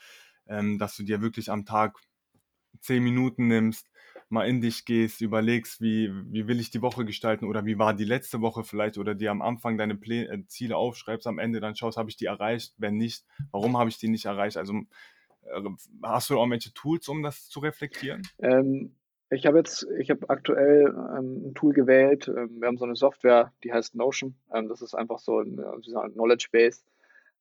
[0.47, 1.99] ähm, dass du dir wirklich am Tag
[2.81, 3.90] zehn Minuten nimmst,
[4.31, 7.95] mal in dich gehst, überlegst, wie, wie will ich die Woche gestalten oder wie war
[7.95, 11.61] die letzte Woche vielleicht oder dir am Anfang deine Plä äh, Ziele aufschreibst, am Ende
[11.61, 14.57] dann schaust, habe ich die erreicht, wenn nicht, warum habe ich die nicht erreicht?
[14.57, 14.75] Also
[15.43, 15.63] äh,
[16.03, 18.23] hast du auch welche Tools, um das zu reflektieren?
[18.39, 18.95] Ähm,
[19.31, 22.29] ich habe jetzt, ich habe aktuell ähm, ein Tool gewählt.
[22.29, 24.35] Ähm, wir haben so eine Software, die heißt Notion.
[24.53, 26.83] Ähm, das ist einfach so ein, ein Knowledge Base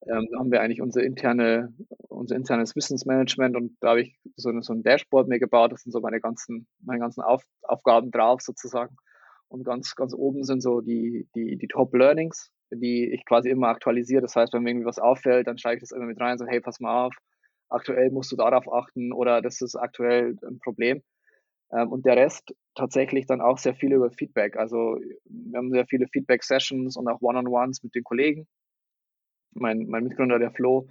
[0.07, 1.73] ähm, haben wir eigentlich unsere interne,
[2.07, 5.71] unser internes Wissensmanagement und da habe ich so, eine, so ein Dashboard mir gebaut.
[5.71, 8.95] Das sind so meine ganzen, meine ganzen Auf, Aufgaben drauf sozusagen.
[9.49, 13.67] Und ganz, ganz oben sind so die, die, die Top Learnings, die ich quasi immer
[13.67, 14.21] aktualisiere.
[14.21, 16.45] Das heißt, wenn mir irgendwie was auffällt, dann schreibe ich das immer mit rein, so,
[16.45, 17.15] hey, pass mal auf,
[17.67, 21.01] aktuell musst du darauf achten oder das ist aktuell ein Problem.
[21.73, 24.55] Ähm, und der Rest tatsächlich dann auch sehr viel über Feedback.
[24.55, 28.47] Also wir haben sehr viele Feedback-Sessions und auch One-on-Ones mit den Kollegen
[29.51, 30.89] mein, mein Mitgründer, der Flo,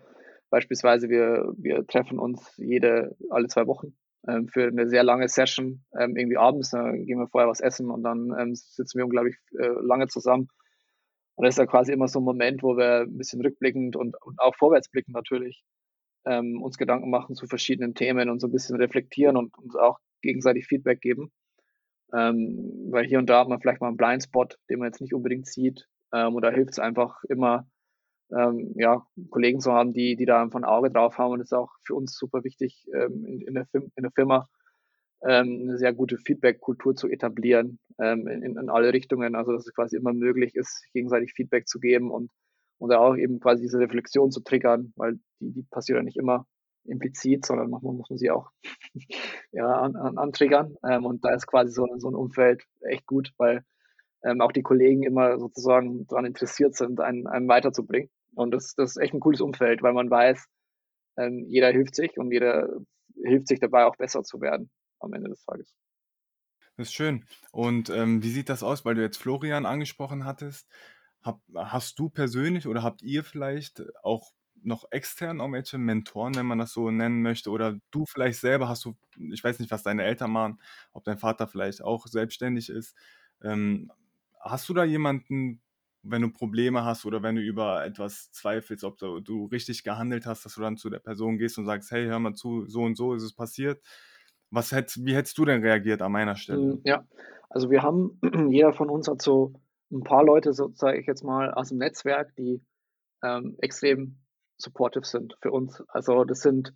[0.50, 5.84] beispielsweise, wir, wir treffen uns jede, alle zwei Wochen ähm, für eine sehr lange Session,
[5.98, 9.36] ähm, irgendwie abends, dann gehen wir vorher was essen und dann ähm, sitzen wir unglaublich
[9.58, 10.48] äh, lange zusammen.
[11.36, 14.20] Und das ist ja quasi immer so ein Moment, wo wir ein bisschen rückblickend und,
[14.22, 15.62] und auch vorwärtsblickend natürlich
[16.26, 19.98] ähm, uns Gedanken machen zu verschiedenen Themen und so ein bisschen reflektieren und uns auch
[20.20, 21.30] gegenseitig Feedback geben.
[22.12, 25.14] Ähm, weil hier und da hat man vielleicht mal einen Blindspot, den man jetzt nicht
[25.14, 25.86] unbedingt sieht.
[26.12, 27.68] Ähm, und da hilft es einfach immer,
[28.36, 31.32] ähm, ja, Kollegen zu haben, die, die da einfach ein Auge drauf haben.
[31.32, 34.48] Und das ist auch für uns super wichtig, ähm, in, in, der in der Firma
[35.22, 39.34] ähm, eine sehr gute Feedback-Kultur zu etablieren ähm, in, in alle Richtungen.
[39.34, 42.30] Also, dass es quasi immer möglich ist, gegenseitig Feedback zu geben und,
[42.78, 46.46] und auch eben quasi diese Reflexion zu triggern, weil die, die passiert ja nicht immer
[46.84, 48.50] implizit, sondern manchmal muss man sie auch
[49.52, 50.76] ja, an, an, antriggern.
[50.88, 53.64] Ähm, und da ist quasi so, so ein Umfeld echt gut, weil
[54.24, 58.10] ähm, auch die Kollegen immer sozusagen daran interessiert sind, einen, einen weiterzubringen.
[58.38, 60.46] Und das, das ist echt ein cooles Umfeld, weil man weiß,
[61.16, 62.68] ähm, jeder hilft sich und jeder
[63.24, 64.70] hilft sich dabei auch besser zu werden
[65.00, 65.74] am Ende des Tages.
[66.76, 67.24] Das ist schön.
[67.50, 70.68] Und ähm, wie sieht das aus, weil du jetzt Florian angesprochen hattest?
[71.22, 74.30] Hab, hast du persönlich oder habt ihr vielleicht auch
[74.62, 77.50] noch extern irgendwelche Mentoren, wenn man das so nennen möchte?
[77.50, 78.96] Oder du vielleicht selber hast du,
[79.32, 80.60] ich weiß nicht, was deine Eltern machen,
[80.92, 82.94] ob dein Vater vielleicht auch selbstständig ist.
[83.42, 83.90] Ähm,
[84.40, 85.60] hast du da jemanden,
[86.10, 90.44] wenn du Probleme hast oder wenn du über etwas zweifelst, ob du, richtig gehandelt hast,
[90.44, 92.96] dass du dann zu der Person gehst und sagst, hey, hör mal zu, so und
[92.96, 93.82] so ist es passiert.
[94.50, 96.72] Was hätt, wie hättest du denn reagiert an meiner Stelle?
[96.72, 97.06] Hm, ja,
[97.50, 98.18] also wir haben,
[98.50, 99.52] jeder von uns hat so
[99.90, 102.62] ein paar Leute, so sage ich jetzt mal, aus dem Netzwerk, die
[103.22, 104.18] ähm, extrem
[104.56, 105.82] supportive sind für uns.
[105.88, 106.74] Also das sind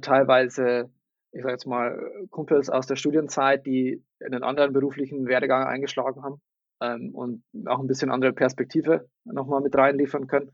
[0.00, 0.90] teilweise,
[1.32, 1.98] ich sage jetzt mal,
[2.30, 6.40] Kumpels aus der Studienzeit, die einen anderen beruflichen Werdegang eingeschlagen haben
[6.82, 10.50] ähm, und auch ein bisschen andere Perspektive nochmal mit reinliefern können.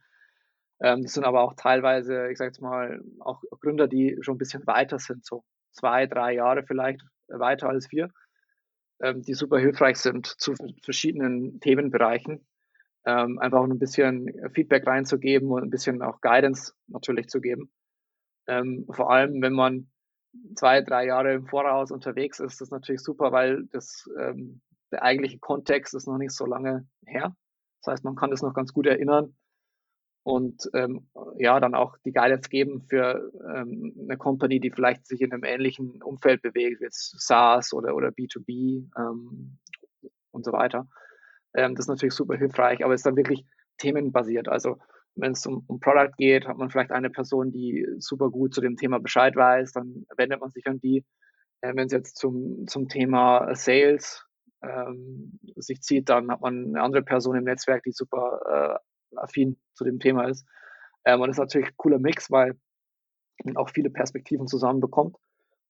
[0.80, 4.38] Ähm, das sind aber auch teilweise, ich sage jetzt mal, auch Gründer, die schon ein
[4.38, 8.10] bisschen weiter sind, so zwei, drei Jahre vielleicht weiter als wir,
[9.00, 12.46] ähm, die super hilfreich sind zu verschiedenen Themenbereichen.
[13.06, 17.72] Ähm, einfach ein bisschen Feedback reinzugeben und ein bisschen auch Guidance natürlich zu geben.
[18.46, 19.88] Ähm, vor allem, wenn man
[20.56, 24.60] zwei, drei Jahre im Voraus unterwegs ist, ist das natürlich super, weil das ähm,
[24.92, 27.34] der eigentliche Kontext ist noch nicht so lange her.
[27.82, 29.34] Das heißt, man kann das noch ganz gut erinnern
[30.28, 35.22] und ähm, ja, dann auch die Guidance geben für ähm, eine Company, die vielleicht sich
[35.22, 39.58] in einem ähnlichen Umfeld bewegt, wie jetzt SaaS oder, oder B2B ähm,
[40.30, 40.86] und so weiter.
[41.54, 43.46] Ähm, das ist natürlich super hilfreich, aber es ist dann wirklich
[43.78, 44.48] themenbasiert.
[44.48, 44.76] Also
[45.14, 48.60] wenn es um, um Product geht, hat man vielleicht eine Person, die super gut zu
[48.60, 51.06] dem Thema Bescheid weiß, dann wendet man sich an die.
[51.62, 54.27] Äh, wenn es jetzt zum, zum Thema Sales
[54.62, 58.80] ähm, sich zieht, dann hat man eine andere Person im Netzwerk, die super
[59.12, 60.46] äh, affin zu dem Thema ist.
[61.04, 62.58] Ähm, und das ist natürlich ein cooler Mix, weil
[63.44, 65.16] man auch viele Perspektiven zusammenbekommt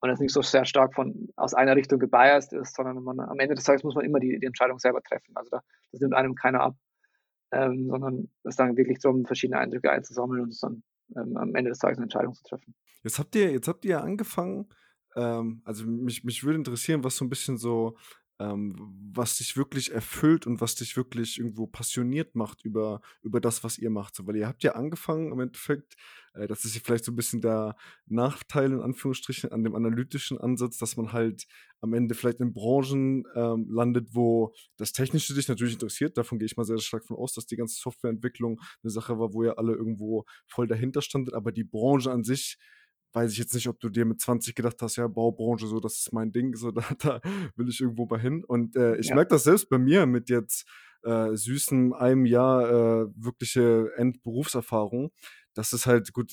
[0.01, 3.39] und es nicht so sehr stark von aus einer Richtung gebiased ist, sondern man, am
[3.39, 5.33] Ende des Tages muss man immer die, die Entscheidung selber treffen.
[5.35, 6.77] Also da, das nimmt einem keiner ab,
[7.53, 10.83] ähm, sondern es ist dann wirklich darum, verschiedene Eindrücke einzusammeln und es dann
[11.17, 12.75] ähm, am Ende des Tages eine Entscheidung zu treffen.
[13.03, 14.69] Jetzt habt ihr, jetzt habt ihr angefangen,
[15.17, 17.97] ähm, also mich, mich würde interessieren, was so ein bisschen so
[18.39, 18.77] ähm,
[19.13, 23.79] was dich wirklich erfüllt und was dich wirklich irgendwo passioniert macht über, über das, was
[23.79, 24.15] ihr macht.
[24.15, 25.97] So, weil ihr habt ja angefangen im Endeffekt,
[26.35, 30.79] äh, das ist vielleicht so ein bisschen der Nachteil in Anführungsstrichen an dem analytischen Ansatz,
[30.79, 31.47] dass man halt
[31.81, 36.17] am Ende vielleicht in Branchen ähm, landet, wo das Technische dich natürlich interessiert.
[36.17, 39.33] Davon gehe ich mal sehr stark von aus, dass die ganze Softwareentwicklung eine Sache war,
[39.33, 41.35] wo ihr alle irgendwo voll dahinter standet.
[41.35, 42.59] Aber die Branche an sich
[43.13, 45.99] weiß ich jetzt nicht, ob du dir mit 20 gedacht hast, ja, Baubranche, so, das
[45.99, 47.21] ist mein Ding, so, da, da
[47.57, 48.45] will ich irgendwo mal hin.
[48.47, 49.15] Und äh, ich ja.
[49.15, 50.67] merke das selbst bei mir mit jetzt
[51.03, 55.11] äh, süßen einem Jahr äh, wirkliche Endberufserfahrung.
[55.55, 56.33] Das ist halt, gut,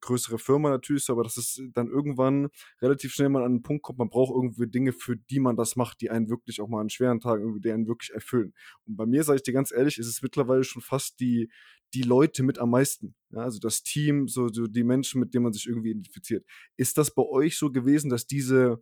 [0.00, 3.98] größere Firma natürlich, aber das ist dann irgendwann relativ schnell mal an einen Punkt kommt,
[3.98, 6.88] man braucht irgendwie Dinge, für die man das macht, die einen wirklich auch mal an
[6.88, 8.54] schweren Tagen irgendwie, die einen wirklich erfüllen.
[8.86, 11.50] Und bei mir, sage ich dir ganz ehrlich, ist es mittlerweile schon fast die,
[11.94, 13.16] die Leute mit am meisten.
[13.30, 16.44] Ja, also das Team, so, so die Menschen, mit denen man sich irgendwie identifiziert.
[16.76, 18.80] Ist das bei euch so gewesen, dass diese,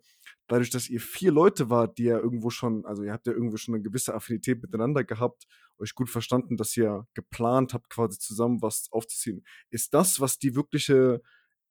[0.49, 3.57] dadurch, dass ihr vier Leute wart, die ja irgendwo schon, also ihr habt ja irgendwo
[3.57, 5.47] schon eine gewisse Affinität miteinander gehabt,
[5.79, 9.45] euch gut verstanden, dass ihr geplant habt, quasi zusammen was aufzuziehen.
[9.71, 11.23] Ist das, was die wirkliche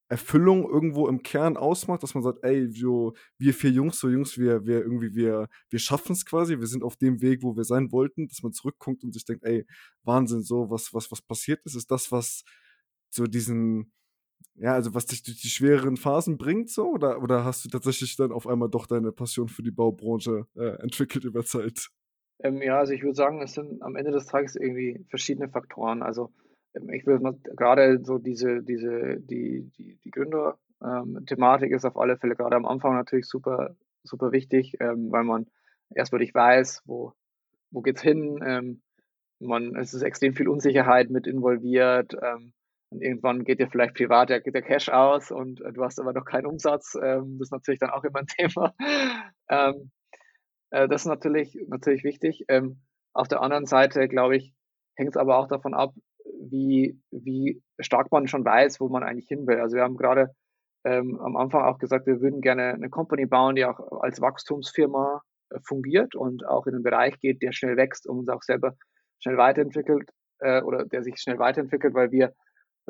[0.10, 4.38] Erfüllung irgendwo im Kern ausmacht, dass man sagt, ey, so, wir vier Jungs, so Jungs,
[4.38, 7.66] wir, wir irgendwie, wir, wir schaffen es quasi, wir sind auf dem Weg, wo wir
[7.66, 9.66] sein wollten, dass man zurückkommt und sich denkt, ey,
[10.04, 12.46] Wahnsinn, so, was, was, was passiert ist, ist das, was
[13.10, 13.92] so diesen,
[14.56, 18.16] ja, also was dich durch die schwereren Phasen bringt, so, oder, oder hast du tatsächlich
[18.16, 21.90] dann auf einmal doch deine Passion für die Baubranche äh, entwickelt über Zeit?
[22.40, 26.02] Ähm, ja, also ich würde sagen, es sind am Ende des Tages irgendwie verschiedene Faktoren.
[26.02, 26.32] Also
[26.76, 27.20] ähm, ich will
[27.56, 32.66] gerade so diese, diese, die, die, die Gründer-Thematik ähm, ist auf alle Fälle gerade am
[32.66, 35.48] Anfang natürlich super, super wichtig, ähm, weil man
[35.94, 37.14] erstmal nicht weiß, wo,
[37.72, 38.40] wo geht's hin.
[38.44, 38.82] Ähm,
[39.40, 42.16] man, es ist extrem viel Unsicherheit mit involviert.
[42.22, 42.54] Ähm,
[42.90, 46.14] und irgendwann geht dir vielleicht privat der, der Cash aus und äh, du hast aber
[46.14, 46.96] noch keinen Umsatz.
[46.96, 48.74] Ähm, das ist natürlich dann auch immer ein Thema.
[49.50, 49.92] Ähm,
[50.72, 52.46] äh, das ist natürlich, natürlich wichtig.
[52.48, 52.82] Ähm,
[53.14, 54.54] auf der anderen Seite, glaube ich,
[54.96, 55.94] hängt es aber auch davon ab,
[56.40, 59.60] wie, wie stark man schon weiß, wo man eigentlich hin will.
[59.60, 60.34] Also wir haben gerade
[60.86, 65.22] ähm, am Anfang auch gesagt, wir würden gerne eine Company bauen, die auch als Wachstumsfirma
[65.50, 68.76] äh, fungiert und auch in einen Bereich geht, der schnell wächst und uns auch selber
[69.20, 72.34] schnell weiterentwickelt äh, oder der sich schnell weiterentwickelt, weil wir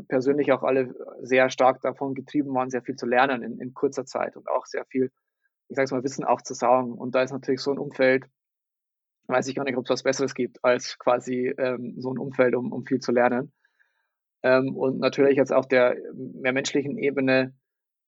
[0.08, 4.06] persönlich auch alle sehr stark davon getrieben waren, sehr viel zu lernen in, in kurzer
[4.06, 5.12] Zeit und auch sehr viel,
[5.70, 6.94] ich sage mal, Wissen auch zu saugen.
[6.94, 8.26] Und da ist natürlich so ein Umfeld,
[9.28, 12.56] weiß ich gar nicht, ob es was Besseres gibt, als quasi ähm, so ein Umfeld,
[12.56, 13.52] um, um viel zu lernen.
[14.44, 17.54] Ähm, und natürlich jetzt auf der mehr menschlichen Ebene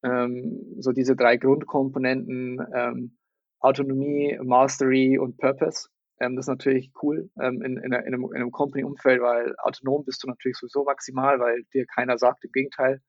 [0.03, 3.17] ähm, so diese drei Grundkomponenten ähm,
[3.59, 5.89] Autonomie, Mastery und Purpose.
[6.19, 10.03] Ähm, das ist natürlich cool ähm, in, in, in, einem, in einem Company-Umfeld, weil autonom
[10.03, 13.01] bist du natürlich sowieso maximal, weil dir keiner sagt, im Gegenteil,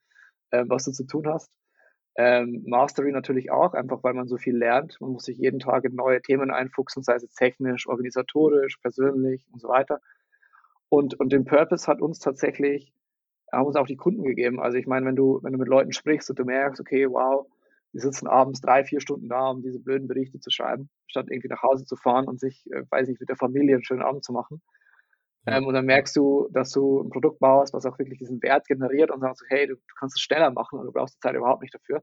[0.50, 1.50] äh, was du zu tun hast.
[2.16, 5.00] Ähm, Mastery natürlich auch, einfach weil man so viel lernt.
[5.00, 9.60] Man muss sich jeden Tag in neue Themen einfuchsen, sei es technisch, organisatorisch, persönlich und
[9.60, 10.00] so weiter.
[10.88, 12.92] Und, und den Purpose hat uns tatsächlich,
[13.52, 14.60] haben uns auch die Kunden gegeben.
[14.60, 17.46] Also ich meine, wenn du, wenn du mit Leuten sprichst und du merkst, okay, wow,
[17.92, 21.48] die sitzen abends drei, vier Stunden da, um diese blöden Berichte zu schreiben, statt irgendwie
[21.48, 24.24] nach Hause zu fahren und sich, äh, weiß ich, mit der Familie einen schönen Abend
[24.24, 24.62] zu machen.
[25.46, 28.66] Ähm, und dann merkst du, dass du ein Produkt baust, was auch wirklich diesen Wert
[28.66, 31.34] generiert und sagst, hey, du, du kannst es schneller machen und du brauchst die Zeit
[31.34, 32.02] überhaupt nicht dafür.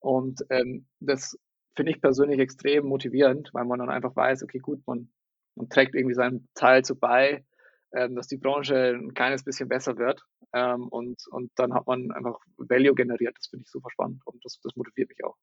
[0.00, 1.38] Und ähm, das
[1.74, 5.10] finde ich persönlich extrem motivierend, weil man dann einfach weiß, okay, gut, man,
[5.56, 7.44] man trägt irgendwie seinen Teil zu bei,
[7.90, 10.22] dass die Branche ein kleines bisschen besser wird.
[10.52, 13.36] Ähm, und, und dann hat man einfach Value generiert.
[13.36, 15.36] Das finde ich super spannend und das, das motiviert mich auch.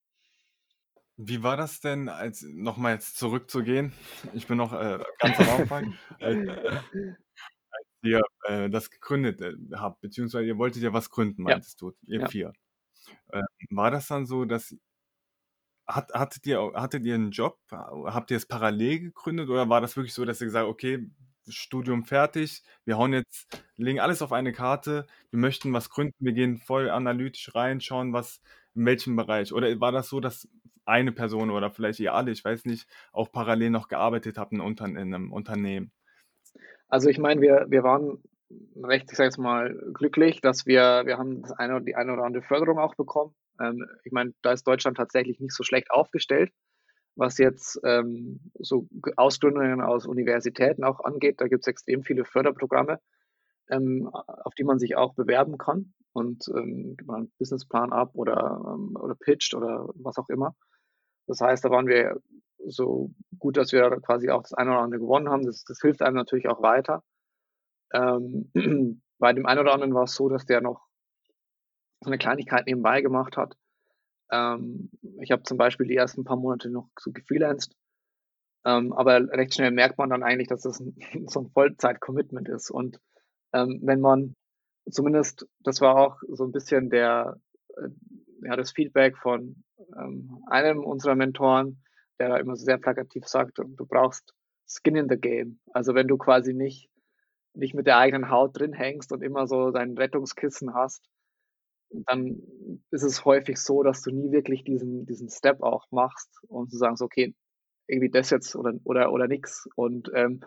[1.18, 3.92] Wie war das denn, als nochmal jetzt zurückzugehen?
[4.34, 5.94] Ich bin noch äh, ganz am Anfang.
[6.20, 6.48] als,
[7.72, 11.88] als ihr äh, das gegründet äh, habt, beziehungsweise ihr wolltet ja was gründen, meintest ja.
[11.88, 12.28] du, ihr ja.
[12.28, 12.54] vier.
[13.32, 14.76] Äh, war das dann so, dass
[15.88, 17.58] hat, hattet, ihr, hattet ihr einen Job?
[17.72, 21.10] Habt ihr es parallel gegründet oder war das wirklich so, dass ihr gesagt habt, okay,
[21.48, 26.34] Studium fertig, wir hauen jetzt, legen alles auf eine Karte, wir möchten was gründen, wir
[26.34, 28.42] gehen voll analytisch rein, schauen, was
[28.76, 29.54] in welchem Bereich?
[29.54, 30.48] Oder war das so, dass
[30.86, 34.62] eine Person oder vielleicht ihr alle, ich weiß nicht, auch parallel noch gearbeitet habt in,
[34.62, 35.92] in einem Unternehmen?
[36.88, 38.24] Also ich meine, wir, wir waren
[38.82, 42.24] recht, ich sage jetzt mal, glücklich, dass wir, wir haben das eine, die eine oder
[42.24, 43.36] andere Förderung auch bekommen.
[43.60, 46.52] Ähm, ich meine, da ist Deutschland tatsächlich nicht so schlecht aufgestellt,
[47.18, 51.42] was jetzt ähm, so Ausgründungen aus Universitäten auch angeht.
[51.42, 53.00] Da gibt es extrem viele Förderprogramme,
[53.70, 58.12] ähm, auf die man sich auch bewerben kann und ähm, gibt man einen Businessplan ab
[58.14, 60.56] oder, ähm, oder pitcht oder was auch immer.
[61.26, 62.22] Das heißt, da waren wir
[62.66, 65.46] so gut, dass wir quasi auch das eine oder andere gewonnen haben.
[65.46, 67.04] Das, das hilft einem natürlich auch weiter.
[67.94, 68.52] Ähm,
[69.20, 70.88] bei dem einen oder anderen war es so, dass der noch
[72.04, 73.58] so eine Kleinigkeit nebenbei gemacht hat.
[74.32, 74.90] Ähm,
[75.22, 77.76] ich habe zum Beispiel die ersten paar Monate noch so gefreelanced
[78.66, 80.96] Ähm, aber recht schnell merkt man dann eigentlich, dass das 'n
[81.30, 82.72] so 'n Vollzeit-Commitment ist.
[82.72, 83.00] Und,
[83.54, 84.36] ähm, wenn man
[84.92, 87.40] zumindest das war auch so 'n bisschen der
[87.78, 87.90] äh,
[88.44, 89.64] ja, das Feedback von,
[89.98, 91.84] ähm, einem unserer Mentoren,
[92.20, 94.34] der da immer sehr plakativ sagt: „Du brauchst
[94.68, 96.90] Skin in the Game.“ Also, wenn du quasi nicht
[97.54, 101.04] nicht mit der eigenen Haut drin hängst und immer so dein Rettungskissen hast,
[101.92, 102.42] dann
[102.92, 106.78] ist es häufig so, dass du nie wirklich diesen diesen Step auch machst und zu
[106.78, 107.36] sagen so: „Okay,
[107.88, 110.42] irgendwie das jetzt oder oder oder nix.“ Und, ähm,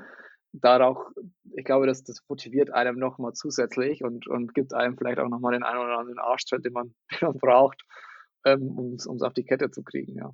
[0.53, 1.11] da auch
[1.57, 5.28] ich glaube, das das motiviert einem noch mal zusätzlich und und gibt einem vielleicht auch
[5.28, 7.82] noch mal den einen oder anderen Arschtritt, den man den man braucht,
[8.45, 10.32] ähm, um's um's auf die Kette zu kriegen, ja.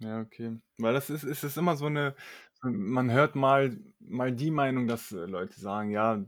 [0.00, 0.58] Ja, okay.
[0.78, 2.14] Weil das ist es ist immer so 'ne
[2.62, 6.22] man hört mal mal die Meinung, dass, äh, Leute sagen: „Ja,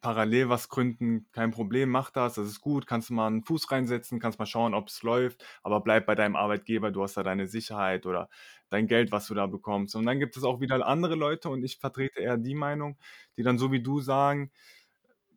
[0.00, 3.70] parallel was gründen, kein Problem, mach das, das ist gut, kannst du mal 'n Fuß
[3.70, 7.46] reinsetzen, kannst mal schauen, ob's läuft, aber bleib bei deinem Arbeitgeber, du hast da deine
[7.46, 8.28] Sicherheit oder
[8.70, 11.62] dein Geld, was du da bekommst.“ Und dann gibt es auch wieder andere Leute und
[11.64, 12.98] ich vertrete eher die Meinung,
[13.38, 14.50] die dann so wie du sagen,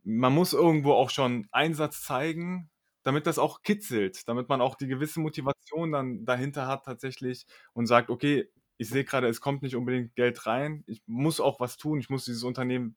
[0.03, 2.69] man muss irgendwo auch schon Einsatz zeigen,
[3.03, 7.87] damit das auch kitzelt, damit man auch die gewisse Motivation dann dahinter hat tatsächlich und
[7.87, 10.83] sagt: „Okay, ich sehe grade, es kommt nicht unbedingt Geld rein.
[10.87, 11.99] Ich muss auch was tun.
[11.99, 12.95] Ich muss dieses Unternehmen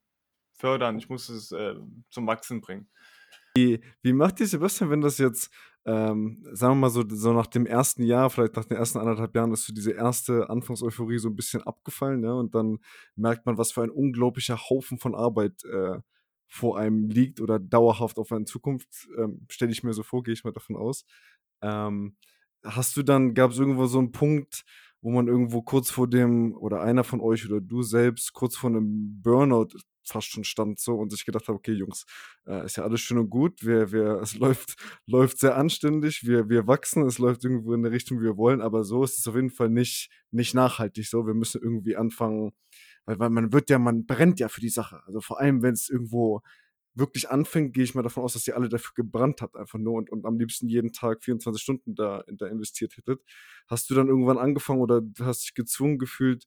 [0.59, 0.99] fördern.
[0.99, 1.75] Ich muss es, äh,
[2.11, 2.89] zum Wachsen bringen.“
[3.57, 5.51] Wie wie macht ihr, Sebastian, wenn das jetzt,
[5.85, 9.19] ähm, sagen wir mal so so nach dem ersten Jahr, vielleicht nach den ersten 1
[9.19, 12.79] 1/2 Jahren ist so diese erste Anfangs-Euphorie so 'n bisschen abgefallen, ja, und dann
[13.17, 15.99] merkt man, was für ein unglaublicher Haufen von Arbeit, äh,
[16.51, 20.33] vor einem liegt oder dauerhaft auf einen Zukunft, ähm, stelle ich mir so vor, gehe
[20.35, 21.05] ich mal davon aus.
[21.63, 22.17] Ähm,
[22.65, 24.65] hast du dann gab's irgendwo so 'n Punkt,
[25.03, 28.71] wo man irgendwo kurz vor dem oder einer von euch oder du selbst kurz vor
[28.71, 29.69] 'nem Burnout
[30.09, 32.05] fast schon stand so und sich gedacht hat: „Okay, Jungs,
[32.47, 33.65] äh, ist ja alles schön und gut.
[33.65, 36.27] Wir wir es läuft läuft sehr anständig.
[36.27, 37.05] Wir wir wachsen.
[37.07, 39.51] Es läuft irgendwo in der Richtung, wie wir wollen, aber so ist es auf jeden
[39.51, 41.27] Fall nicht nicht nachhaltig so.
[41.27, 42.53] Wir müssen irgendwie anfangen“
[43.07, 45.03] weil weil man wird ja man brennt ja für die Sache.
[45.07, 46.43] Also, vor allem, wenn's irgendwo
[46.95, 49.95] wirklich anfängt, gehe ich mal davon aus, dass ihr alle dafür gebrannt habt einfach nur
[49.95, 53.21] und und am liebsten jeden Tag 24 Stunden da da investiert hättet.
[53.69, 56.45] Hast du dann irgendwann angefangen oder hast dich gezwungen gefühlt,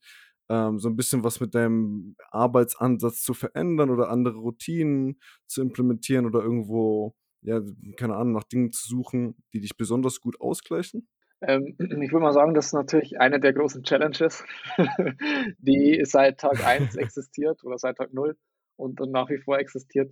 [0.51, 6.25] ähm, so 'n bisschen was mit deinem Arbeitsansatz zu verändern oder andere Routinen zu implementieren
[6.27, 7.61] oder irgendwo, ja,
[7.97, 11.07] keine Ahnung, nach Dingen zu suchen, die dich besonders gut ausgleichen?
[11.41, 14.43] Ähm, ich würde mal sagen, das ist natürlich eine der großen Challenges,
[15.59, 18.37] die seit Tag 1 existiert oder seit Tag 0
[18.77, 20.11] und und nach wie vor existiert.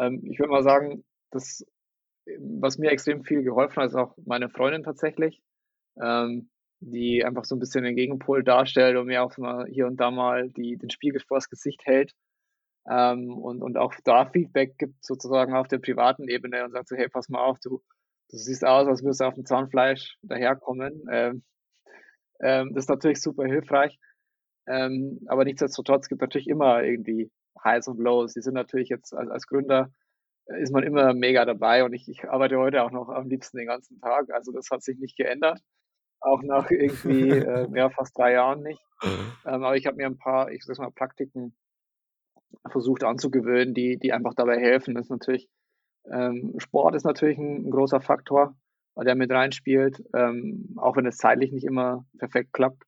[0.00, 1.64] Ähm, ich würde mal sagen, das,
[2.38, 5.42] was mir extrem viel geholfen hat, ist auch meine Freundin tatsächlich,
[6.02, 6.50] ähm,
[6.92, 10.10] die einfach so 'n bisschen den Gegenpol darstellt und mir auch mal hier und da
[10.10, 12.12] mal die den Spiegel vors Gesicht hält,
[12.90, 16.96] ähm, und und auch da Feedback gibt sozusagen auf der privaten Ebene und sagt so:
[16.96, 17.82] „Hey, pass mal auf, du
[18.30, 21.42] du siehst aus, als würdest du aufm Zahnfleisch daherkommen.“ Ähm,
[22.40, 23.98] ähm, das ist natürlich super hilfreich.
[24.68, 27.30] Ähm, aber nichtsdestotrotz gibt natürlich immer irgendwie
[27.64, 28.34] Highs und Lows.
[28.34, 29.90] Die sind natürlich jetzt als als Gründer
[30.60, 33.68] ist man immer mega dabei und ich ich arbeite heute auch noch am liebsten den
[33.68, 34.30] ganzen Tag.
[34.32, 35.60] Also, das hat sich nicht geändert,
[36.24, 38.82] auch nach irgendwie, äh, ja, fast 3 Jahren nicht.
[39.46, 41.56] Ähm, aber ich habe mir 'n paar, ich sage mal, Praktiken
[42.70, 44.94] versucht anzugewöhnen, die die einfach dabei helfen.
[44.94, 45.48] Das ist natürlich
[46.12, 48.56] ähm, Sport ist natürlich 'n 'n großer Faktor,
[48.96, 52.84] der mit reinspielt, ähm, auch wenn es zeitlich nicht immer perfekt klappt.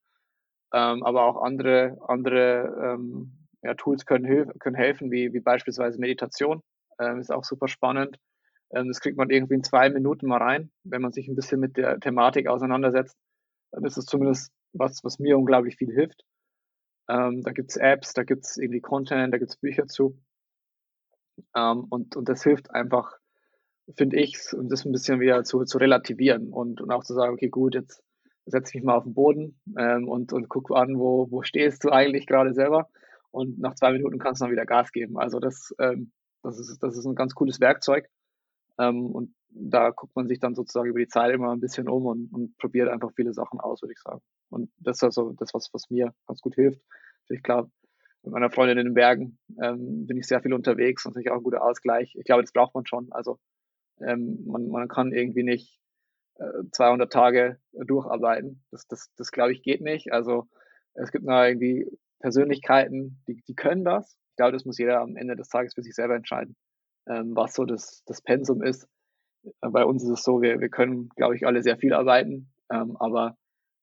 [0.74, 6.62] Ähm, aber auch andere andere, ähm, ja, Tools können können helfen, wie wie beispielsweise Meditation,
[7.00, 8.18] ähm, ist auch super spannend.
[8.70, 11.76] Das kriegt man irgendwie in 2 Minuten mal rein, wenn man sich 'n bisschen mit
[11.78, 13.16] der Thematik auseinandersetzt.
[13.76, 16.24] Dann ist es zumindest was, was mir unglaublich viel hilft.
[17.08, 20.18] Ähm, da gibt's Apps, da gibt's irgendwie Content, da gibt's Bücher zu.
[21.54, 23.12] Ähm, und und das hilft einfach,
[23.96, 27.34] finde ich, um das 'n bisschen wieder zu zu relativieren und und auch zu sagen:
[27.34, 28.02] „Okay, gut, jetzt
[28.46, 31.84] setze ich mich mal auf 'n Boden, ähm, und und gucke an, wo wo stehst
[31.84, 32.88] du eigentlich grade selber?“
[33.32, 35.18] Und nach 2 Minuten kannst du dann wieder Gas geben.
[35.18, 36.12] Also, das, ähm
[36.44, 38.08] das ist das ist 'n ganz cooles Werkzeug.
[38.78, 42.06] Ähm, und da guckt man sich dann sozusagen über die Zeit immer 'n bisschen um
[42.06, 44.20] und und probiert einfach viele Sachen aus, würde ich sagen.
[44.50, 46.80] Und das ist also das, was was mir ganz gut hilft.
[47.24, 47.70] Natürlich klar,
[48.24, 51.44] mit meiner Freundin in den Bergen, ähm, bin ich sehr viel unterwegs, natürlich auch 'n
[51.44, 52.14] guter Ausgleich.
[52.16, 53.12] Ich glaube, das braucht man schon.
[53.12, 53.38] Also,
[54.00, 55.80] ähm, man man kann irgendwie nicht,
[56.36, 58.64] äh, 200 Tage durcharbeiten.
[58.72, 60.12] Das das das, glaube ich, geht nicht.
[60.12, 60.48] Also,
[60.94, 61.86] es gibt da irgendwie
[62.20, 64.16] Persönlichkeiten, die die können das.
[64.32, 66.56] Ich glaube, das muss jeder am Ende des Tages für sich selber entscheiden,
[67.08, 68.86] ähm, was so das das Pensum ist.
[69.62, 72.52] Äh, bei uns ist es so, wir wir können, glaube ich, alle sehr viel arbeiten,
[72.70, 73.36] ähm, aber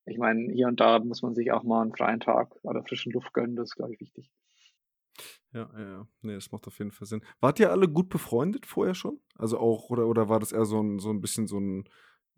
[0.05, 2.83] ich meine, hier und da muss man sich auch mal 'n freien Tag an der
[2.83, 3.55] frischen Luft gönnen.
[3.55, 4.29] Das ist, glaube ich, wichtig.
[5.53, 6.07] Ja, ja, ja.
[6.21, 7.21] Ne, das macht auf jeden Fall Sinn.
[7.39, 9.19] Wart ihr alle gut befreundet vorher schon?
[9.37, 11.83] Also, auch oder oder war das eher so 'n so 'n bisschen so 'n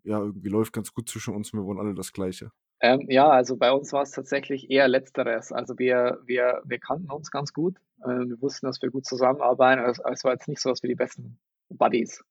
[0.04, 2.52] ja, irgendwie läuft ganz gut zwischen uns, wir wollen alle das Gleiche?
[2.80, 5.50] Ähm, ja, also bei uns war es tatsächlich eher Letzteres.
[5.52, 7.78] Also wir, wir, wir kannten uns ganz gut.
[8.04, 9.82] Ähm, wir wussten, dass wir gut zusammenarbeiten.
[10.12, 11.38] Es war jetzt nicht so, dass wir die besten
[11.70, 12.22] Buddies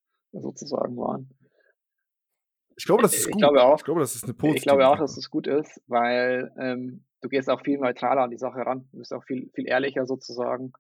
[0.42, 1.30] sozusagen waren.
[2.78, 3.42] Ich glaube, das ist Ich gut.
[3.42, 3.78] glaube auch.
[3.78, 7.06] Ich glaube, das ist eine Ich positive glaube auch, dass es gut ist, weil ähm,
[7.22, 8.88] du gehst auch viel neutraler an die Sache ran.
[8.92, 10.74] Du bist auch viel, viel ehrlicher sozusagen.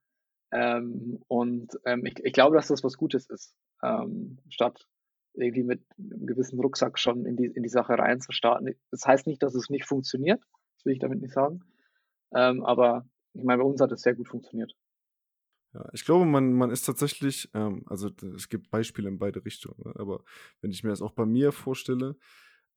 [0.51, 4.87] Ähm, und ähm, ich, ich glaube, dass das was Gutes ist, ähm, statt
[5.33, 8.75] irgendwie mit einem gewissen Rucksack schon in die, in die Sache reinzustarten.
[8.91, 10.41] Das heißt nicht, dass es nicht funktioniert,
[10.77, 11.61] das will ich damit nicht sagen.
[12.33, 14.73] Ähm, aber ich meine, bei uns hat es sehr gut funktioniert.
[15.75, 19.75] Ja, ich glaube, man, man ist tatsächlich, ähm, also es gibt Beispiele in beide Richtungen,
[19.83, 19.93] ne?
[19.97, 20.23] aber
[20.61, 22.17] wenn ich mir das auch bei mir vorstelle,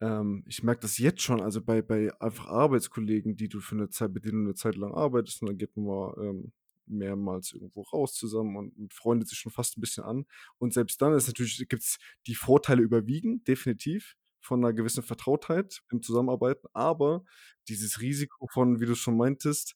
[0.00, 3.88] ähm, ich merke das jetzt schon, also bei, bei einfach Arbeitskollegen, die du für eine
[3.90, 6.52] Zeit, mit denen du eine Zeit lang arbeitest, und dann geht man mal ähm,
[6.86, 10.26] mehrmals irgendwo raus zusammen und, und freundet sich schon fast ein bisschen an.
[10.58, 15.82] Und selbst dann ist natürlich, gibt es die Vorteile überwiegen, definitiv, von einer gewissen Vertrautheit
[15.92, 17.24] im Zusammenarbeiten, aber
[17.68, 19.74] dieses Risiko von, wie du schon meintest,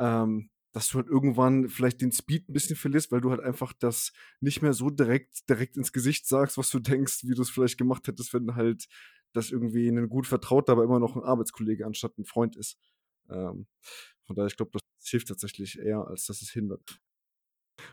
[0.00, 3.72] ähm, dass du halt irgendwann vielleicht den Speed ein bisschen verlierst, weil du halt einfach
[3.72, 7.50] das nicht mehr so direkt, direkt ins Gesicht sagst, was du denkst, wie du es
[7.50, 8.86] vielleicht gemacht hättest, wenn halt
[9.32, 12.78] das irgendwie ein gut vertrauter, aber immer noch ein Arbeitskollege anstatt ein Freund ist.
[13.28, 13.66] Ähm,
[14.24, 17.00] von daher, ich glaube, das hilft tatsächlich eher, als dass es hindert.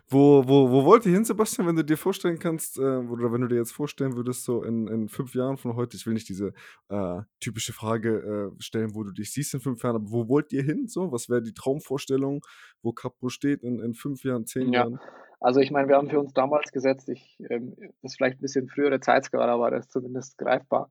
[0.08, 3.42] Wo, wo, wo wollt ihr hin, Sebastian, wenn du dir vorstellen kannst, äh, oder wenn
[3.42, 6.30] du dir jetzt vorstellen würdest, so in, in fünf Jahren von heute, ich will nicht
[6.30, 6.54] diese
[6.90, 10.52] äh, typische Frage äh, stellen, wo du dich siehst in fünf Jahren, aber wo wollt
[10.54, 10.88] ihr hin?
[10.88, 12.46] So, was wäre die Traumvorstellung,
[12.82, 15.00] wo Capo steht in, in fünf Jahren, zehn Ja, Jahren?
[15.40, 18.42] also ich meine, wir haben für uns damals gesetzt, ich, ähm, das ist vielleicht ein
[18.42, 20.90] bisschen frühere Zeitskala, aber das ist zumindest greifbar.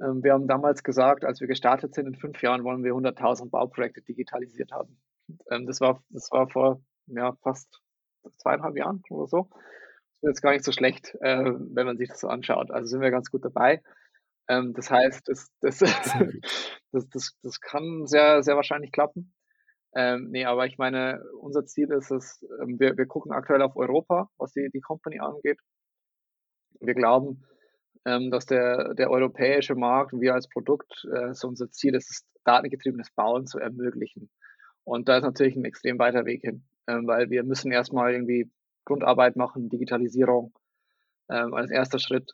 [0.00, 3.50] Ähm, wir haben damals gesagt, als wir gestartet sind, in fünf Jahren wollen wir 100.000
[3.50, 4.98] Bauprojekte digitalisiert haben.
[5.50, 7.81] Ähm, das, war, das war vor ja, fast
[8.38, 9.48] zweieinhalb Jahren oder so.
[10.20, 12.70] Das ist jetzt gar nicht so schlecht, äh, wenn man sich das so anschaut.
[12.70, 13.82] Also sind wir ganz gut dabei.
[14.48, 15.78] Ähm, das heißt, das, das,
[16.92, 19.34] das, das, das kann sehr, sehr wahrscheinlich klappen.
[19.94, 23.76] Ähm, nee, aber ich meine, unser Ziel ist es, ähm, wir, wir gucken aktuell auf
[23.76, 25.60] Europa, was die, die Company angeht.
[26.80, 27.44] Wir glauben,
[28.06, 32.10] ähm, dass der, der europäische Markt und wir als Produkt, äh, so unser Ziel ist
[32.10, 34.30] es, datengetriebenes Bauen zu ermöglichen.
[34.84, 38.50] Und da ist natürlich ein extrem weiter Weg hin, weil wir müssen erstmal irgendwie
[38.84, 40.52] Grundarbeit machen, Digitalisierung
[41.30, 42.32] ähm, als erster Schritt.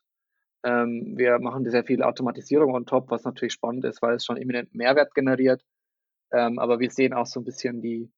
[0.65, 4.37] Ähm, wir machen sehr viel Automatisierung on top, was natürlich spannend ist, weil es schon
[4.37, 5.63] eminent Mehrwert generiert.
[6.33, 8.11] Ähm, aber wir sehen auch so ein bisschen die,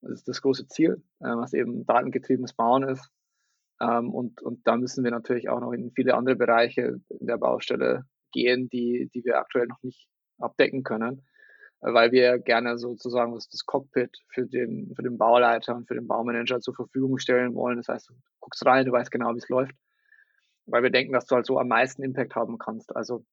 [0.00, 3.08] das, ist das große Ziel, äh, was eben datengetriebenes Bauen ist.
[3.80, 8.04] Ähm, und, und da müssen wir natürlich auch noch in viele andere Bereiche der Baustelle
[8.32, 10.08] gehen, die, die wir aktuell noch nicht
[10.38, 11.22] abdecken können,
[11.82, 16.06] weil wir gerne sozusagen das, das Cockpit für den, für den Bauleiter und für den
[16.06, 17.76] Baumanager zur Verfügung stellen wollen.
[17.76, 19.74] Das heißt, du guckst rein, du weißt genau, wie es läuft,
[20.66, 22.94] weil wir denken, dass du halt so am meisten Impact haben kannst.
[22.94, 23.24] Also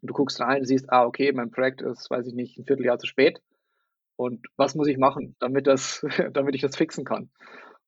[0.00, 3.06] du guckst rein, siehst, ah, okay, mein Projekt ist, weiß ich nicht, ein Vierteljahr zu
[3.06, 3.42] spät.
[4.16, 7.30] Und was muss ich machen, damit, das, damit ich das fixen kann?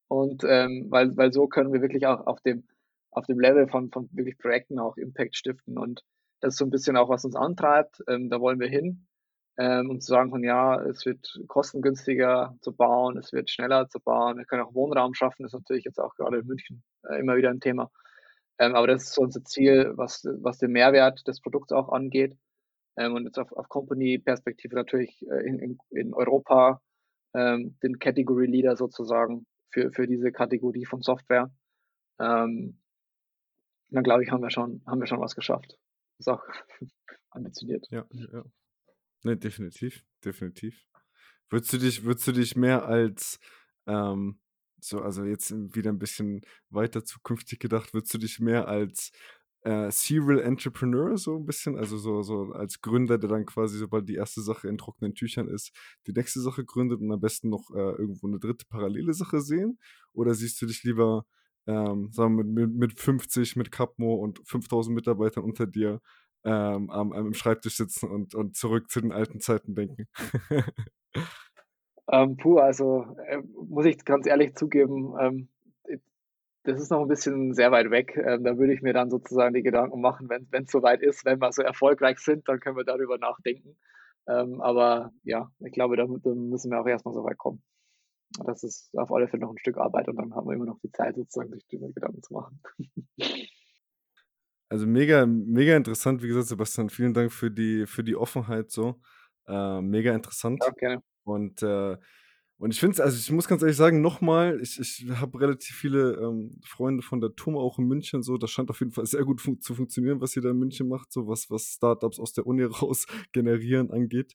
[0.09, 2.65] Und ähm, weil, weil so können wir wirklich auch auf dem,
[3.11, 5.79] auf dem Level von, von wirklich Projekten auch Impact stiften.
[5.79, 6.05] Und
[6.41, 8.03] das ist so ein bisschen auch, was uns antreibt.
[8.09, 9.07] Ähm, da wollen wir hin.
[9.59, 14.01] Ähm, um zu sagen von ja, es wird kostengünstiger zu bauen, es wird schneller zu
[14.01, 17.37] bauen, wir können auch Wohnraum schaffen, ist natürlich jetzt auch gerade in München äh, immer
[17.37, 17.91] wieder ein Thema.
[18.59, 22.37] Ähm, aber das ist unser Ziel, was, was den Mehrwert des Produkts auch angeht.
[22.97, 26.81] Ähm, und jetzt auf, auf Company-Perspektive natürlich äh, in, in, in Europa
[27.35, 31.51] ähm, den Category Leader sozusagen für, für diese Kategorie von Software.
[32.19, 32.79] Ähm,
[33.91, 35.79] dann glaube ich, haben wir schon, haben wir schon was geschafft.
[36.19, 36.43] Ist auch
[37.31, 37.87] ambitioniert.
[37.91, 38.45] Ja, ja.
[39.25, 40.85] Ne, definitiv, definitiv.
[41.51, 43.39] Würdest du dich, würdest du dich mehr als
[43.87, 44.41] ähm,
[44.81, 49.13] so, also jetzt wieder ein bisschen weiter zukünftig gedacht, würdest du dich mehr als
[49.63, 54.09] äh, Serial Entrepreneur so ein bisschen, also so, so als Gründer, der dann quasi, sobald
[54.09, 55.73] die erste Sache in trockenen Tüchern ist,
[56.09, 59.79] die nächste Sache gründet und am besten noch äh, irgendwo eine dritte parallele Sache sehen?
[60.13, 61.27] Oder siehst du dich lieber,
[61.67, 66.01] ähm, sagen wir, mit, mit 50, mit Capmo und 5000 Mitarbeitern unter dir
[66.45, 70.09] ähm, am, am Schreibtisch sitzen und, und zurück zu den alten Zeiten denken?
[72.11, 73.39] ähm, puh, also äh,
[73.69, 75.49] muss ich ganz ehrlich zugeben, ähm,
[76.65, 78.17] das ist noch ein bisschen sehr weit weg.
[78.17, 81.41] Ähm, da würde ich mir dann sozusagen die Gedanken machen, wenn es soweit ist, wenn
[81.41, 83.77] wir so erfolgreich sind, dann können wir darüber nachdenken.
[84.29, 87.63] Ähm, aber ja, ich glaube, da, da müssen wir auch erstmal so weit kommen.
[88.45, 90.79] Das ist auf alle Fälle noch ein Stück Arbeit und dann haben wir immer noch
[90.83, 92.61] die Zeit, sozusagen sich darüber Gedanken zu machen.
[94.73, 99.03] Also mega, mega interessant, wie gesagt, Sebastian, vielen Dank für die, für die Offenheit so.
[99.47, 100.63] Äh, mega interessant.
[100.79, 101.03] Gerne.
[101.25, 101.99] Und, äh,
[102.57, 105.77] Und ich finde es, also ich muss ganz ehrlich sagen, nochmal, ich, ich habe relativ
[105.77, 109.05] viele ähm, Freunde von der TUM auch in München, so, das scheint auf jeden Fall
[109.05, 112.19] sehr gut fun zu funktionieren, was ihr da in München macht, so was, was Startups
[112.19, 114.35] aus der Uni raus generieren angeht.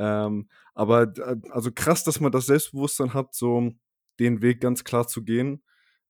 [0.00, 3.70] Ähm, aber äh, also krass, dass man das Selbstbewusstsein hat, so
[4.18, 5.62] den Weg ganz klar zu gehen,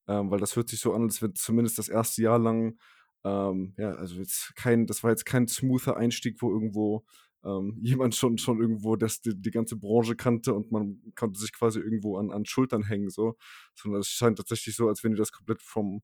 [0.08, 2.78] ähm, weil das hört sich so an, als wenn zumindest das erste Jahr lang,
[3.26, 7.04] ähm, ja, also jetzt kein, das war jetzt kein smoother Einstieg, wo irgendwo
[7.44, 11.52] ähm, jemand schon, schon irgendwo das, die, die, ganze Branche kannte und man konnte sich
[11.52, 13.36] quasi irgendwo an, an Schultern hängen, so.
[13.74, 16.02] Sondern es scheint tatsächlich so, als wenn ihr das komplett vom,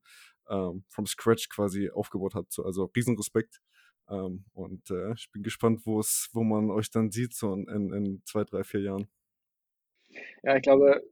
[0.48, 2.52] ähm, vom Scratch quasi aufgebaut habt.
[2.52, 2.64] So.
[2.64, 3.60] Also Riesenrespekt.
[4.08, 7.92] Ähm, und äh, ich bin gespannt, wo es, wo man euch dann sieht, so in,
[7.92, 9.08] in zwei, drei, vier Jahren.
[10.42, 11.02] Ja, ich glaube,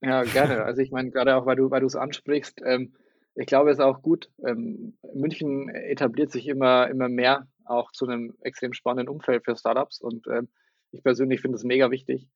[0.00, 0.64] ja, gerne.
[0.64, 2.92] Also ich meine, gerade auch, weil du, weil du es ansprichst, ähm,
[3.38, 4.28] ich glaube, es ist auch gut.
[4.44, 10.00] Ähm, München etabliert sich immer, immer mehr auch zu einem extrem spannenden Umfeld für Startups
[10.00, 10.48] und ähm,
[10.90, 12.28] ich persönlich finde es mega wichtig.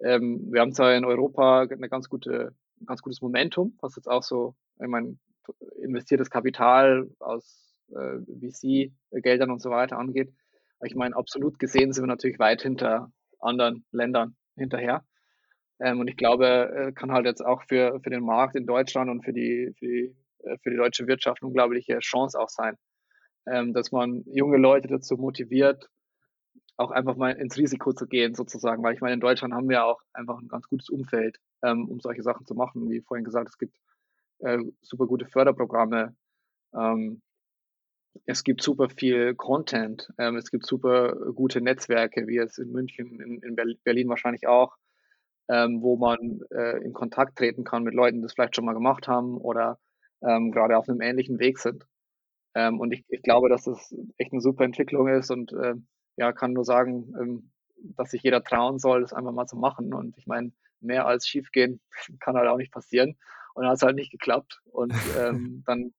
[0.00, 4.08] Ähm, wir haben zwar in Europa eine ganz gute, ein ganz gutes Momentum, was jetzt
[4.08, 5.18] auch so, ich meine,
[5.82, 10.32] investiertes Kapital aus äh, VC-Geldern und so weiter angeht.
[10.84, 15.04] Ich meine, absolut gesehen sind wir natürlich weit hinter anderen Ländern hinterher.
[15.78, 19.22] Und ich glaube, äh, kann halt jetzt auch für, für den Markt in Deutschland und
[19.24, 20.25] für die, für die, äh,
[20.62, 22.76] für die deutsche Wirtschaft eine unglaubliche Chance auch sein
[23.46, 25.88] ähm, dass man junge Leute dazu motiviert,
[26.76, 28.82] auch einfach mal ins Risiko zu gehen, sozusagen.
[28.82, 32.00] Weil ich meine, in Deutschland haben wir auch einfach ein ganz gutes Umfeld, ähm, um
[32.00, 32.90] solche Sachen zu machen.
[32.90, 33.76] Wie vorhin gesagt, es gibt
[34.40, 36.14] äh, super gute Förderprogramme.
[36.74, 37.22] Ähm,
[38.24, 40.10] es gibt super viel Content.
[40.16, 44.74] Es gibt super gute Netzwerke, wie es in München, in, in Berlin wahrscheinlich auch,
[45.48, 49.06] wo man äh, in Kontakt treten kann mit Leuten, die das vielleicht schon mal gemacht
[49.06, 49.78] haben oder
[50.26, 51.86] ähm, gerade auf einem ähnlichen Weg sind.
[52.54, 55.74] Ähm, und ich, ich glaube, dass das echt eine super Entwicklung ist und äh,
[56.16, 57.50] ja, kann nur sagen, ähm,
[57.96, 59.92] dass sich jeder trauen soll, das einfach mal zu machen.
[59.92, 61.80] Und ich meine, mehr als schiefgehen
[62.20, 63.16] kann halt auch nicht passieren.
[63.54, 64.60] Und dann hat es halt nicht geklappt.
[64.64, 65.92] Und ähm, dann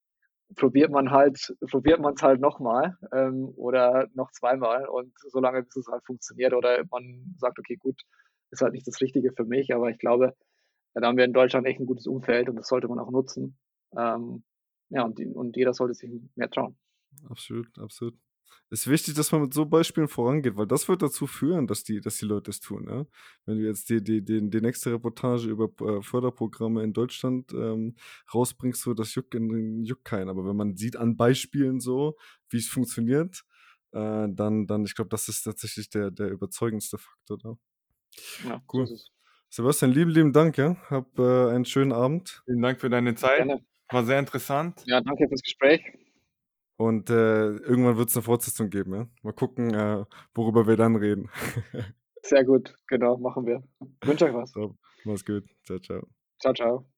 [0.56, 5.64] probiert man halt, probiert man es halt nochmal ähm, oder noch zweimal und so lange,
[5.64, 6.54] bis es halt funktioniert.
[6.54, 8.02] Oder man sagt, okay, gut,
[8.52, 10.34] ist halt nicht das Richtige für mich, aber ich glaube,
[10.94, 13.58] da haben wir in Deutschland echt ein gutes Umfeld und das sollte man auch nutzen.
[13.96, 14.44] Ähm,
[14.90, 16.78] ja, und, und jeder sollte sich mehr trauen.
[17.30, 18.18] Absolut, absolut.
[18.70, 21.84] Es ist wichtig, dass man mit so Beispielen vorangeht, weil das wird dazu führen, dass
[21.84, 22.86] die, dass die Leute es tun.
[22.90, 23.06] Ja?
[23.46, 27.96] Wenn du jetzt die, die, die, die nächste Reportage über äh, Förderprogramme in Deutschland ähm,
[28.34, 30.28] rausbringst, so das juckt, juckt keinen.
[30.28, 32.18] Aber wenn man sieht an Beispielen so,
[32.50, 33.46] wie es funktioniert,
[33.94, 37.58] äh, dann, dann, ich glaube, das ist tatsächlich der, der überzeugendste Faktor da.
[38.46, 38.86] Ja, cool.
[39.50, 40.76] Sebastian, lieben, lieben Dank, ja.
[40.90, 42.42] Hab äh, einen schönen Abend.
[42.44, 43.38] Vielen Dank für deine Zeit.
[43.38, 43.64] Gerne.
[43.90, 44.84] War sehr interessant.
[44.86, 45.82] Ja, danke fürs Gespräch.
[46.78, 48.94] Und äh, irgendwann wird es eine Fortsetzung geben.
[48.94, 49.08] Ja?
[49.24, 51.30] Mal gucken, äh, worüber wir dann reden.
[52.22, 53.64] sehr gut, genau, machen wir.
[54.02, 54.52] Ich wünsche euch was.
[54.52, 55.46] So, mach's gut.
[55.66, 56.08] Ciao, ciao.
[56.40, 56.97] Ciao, ciao.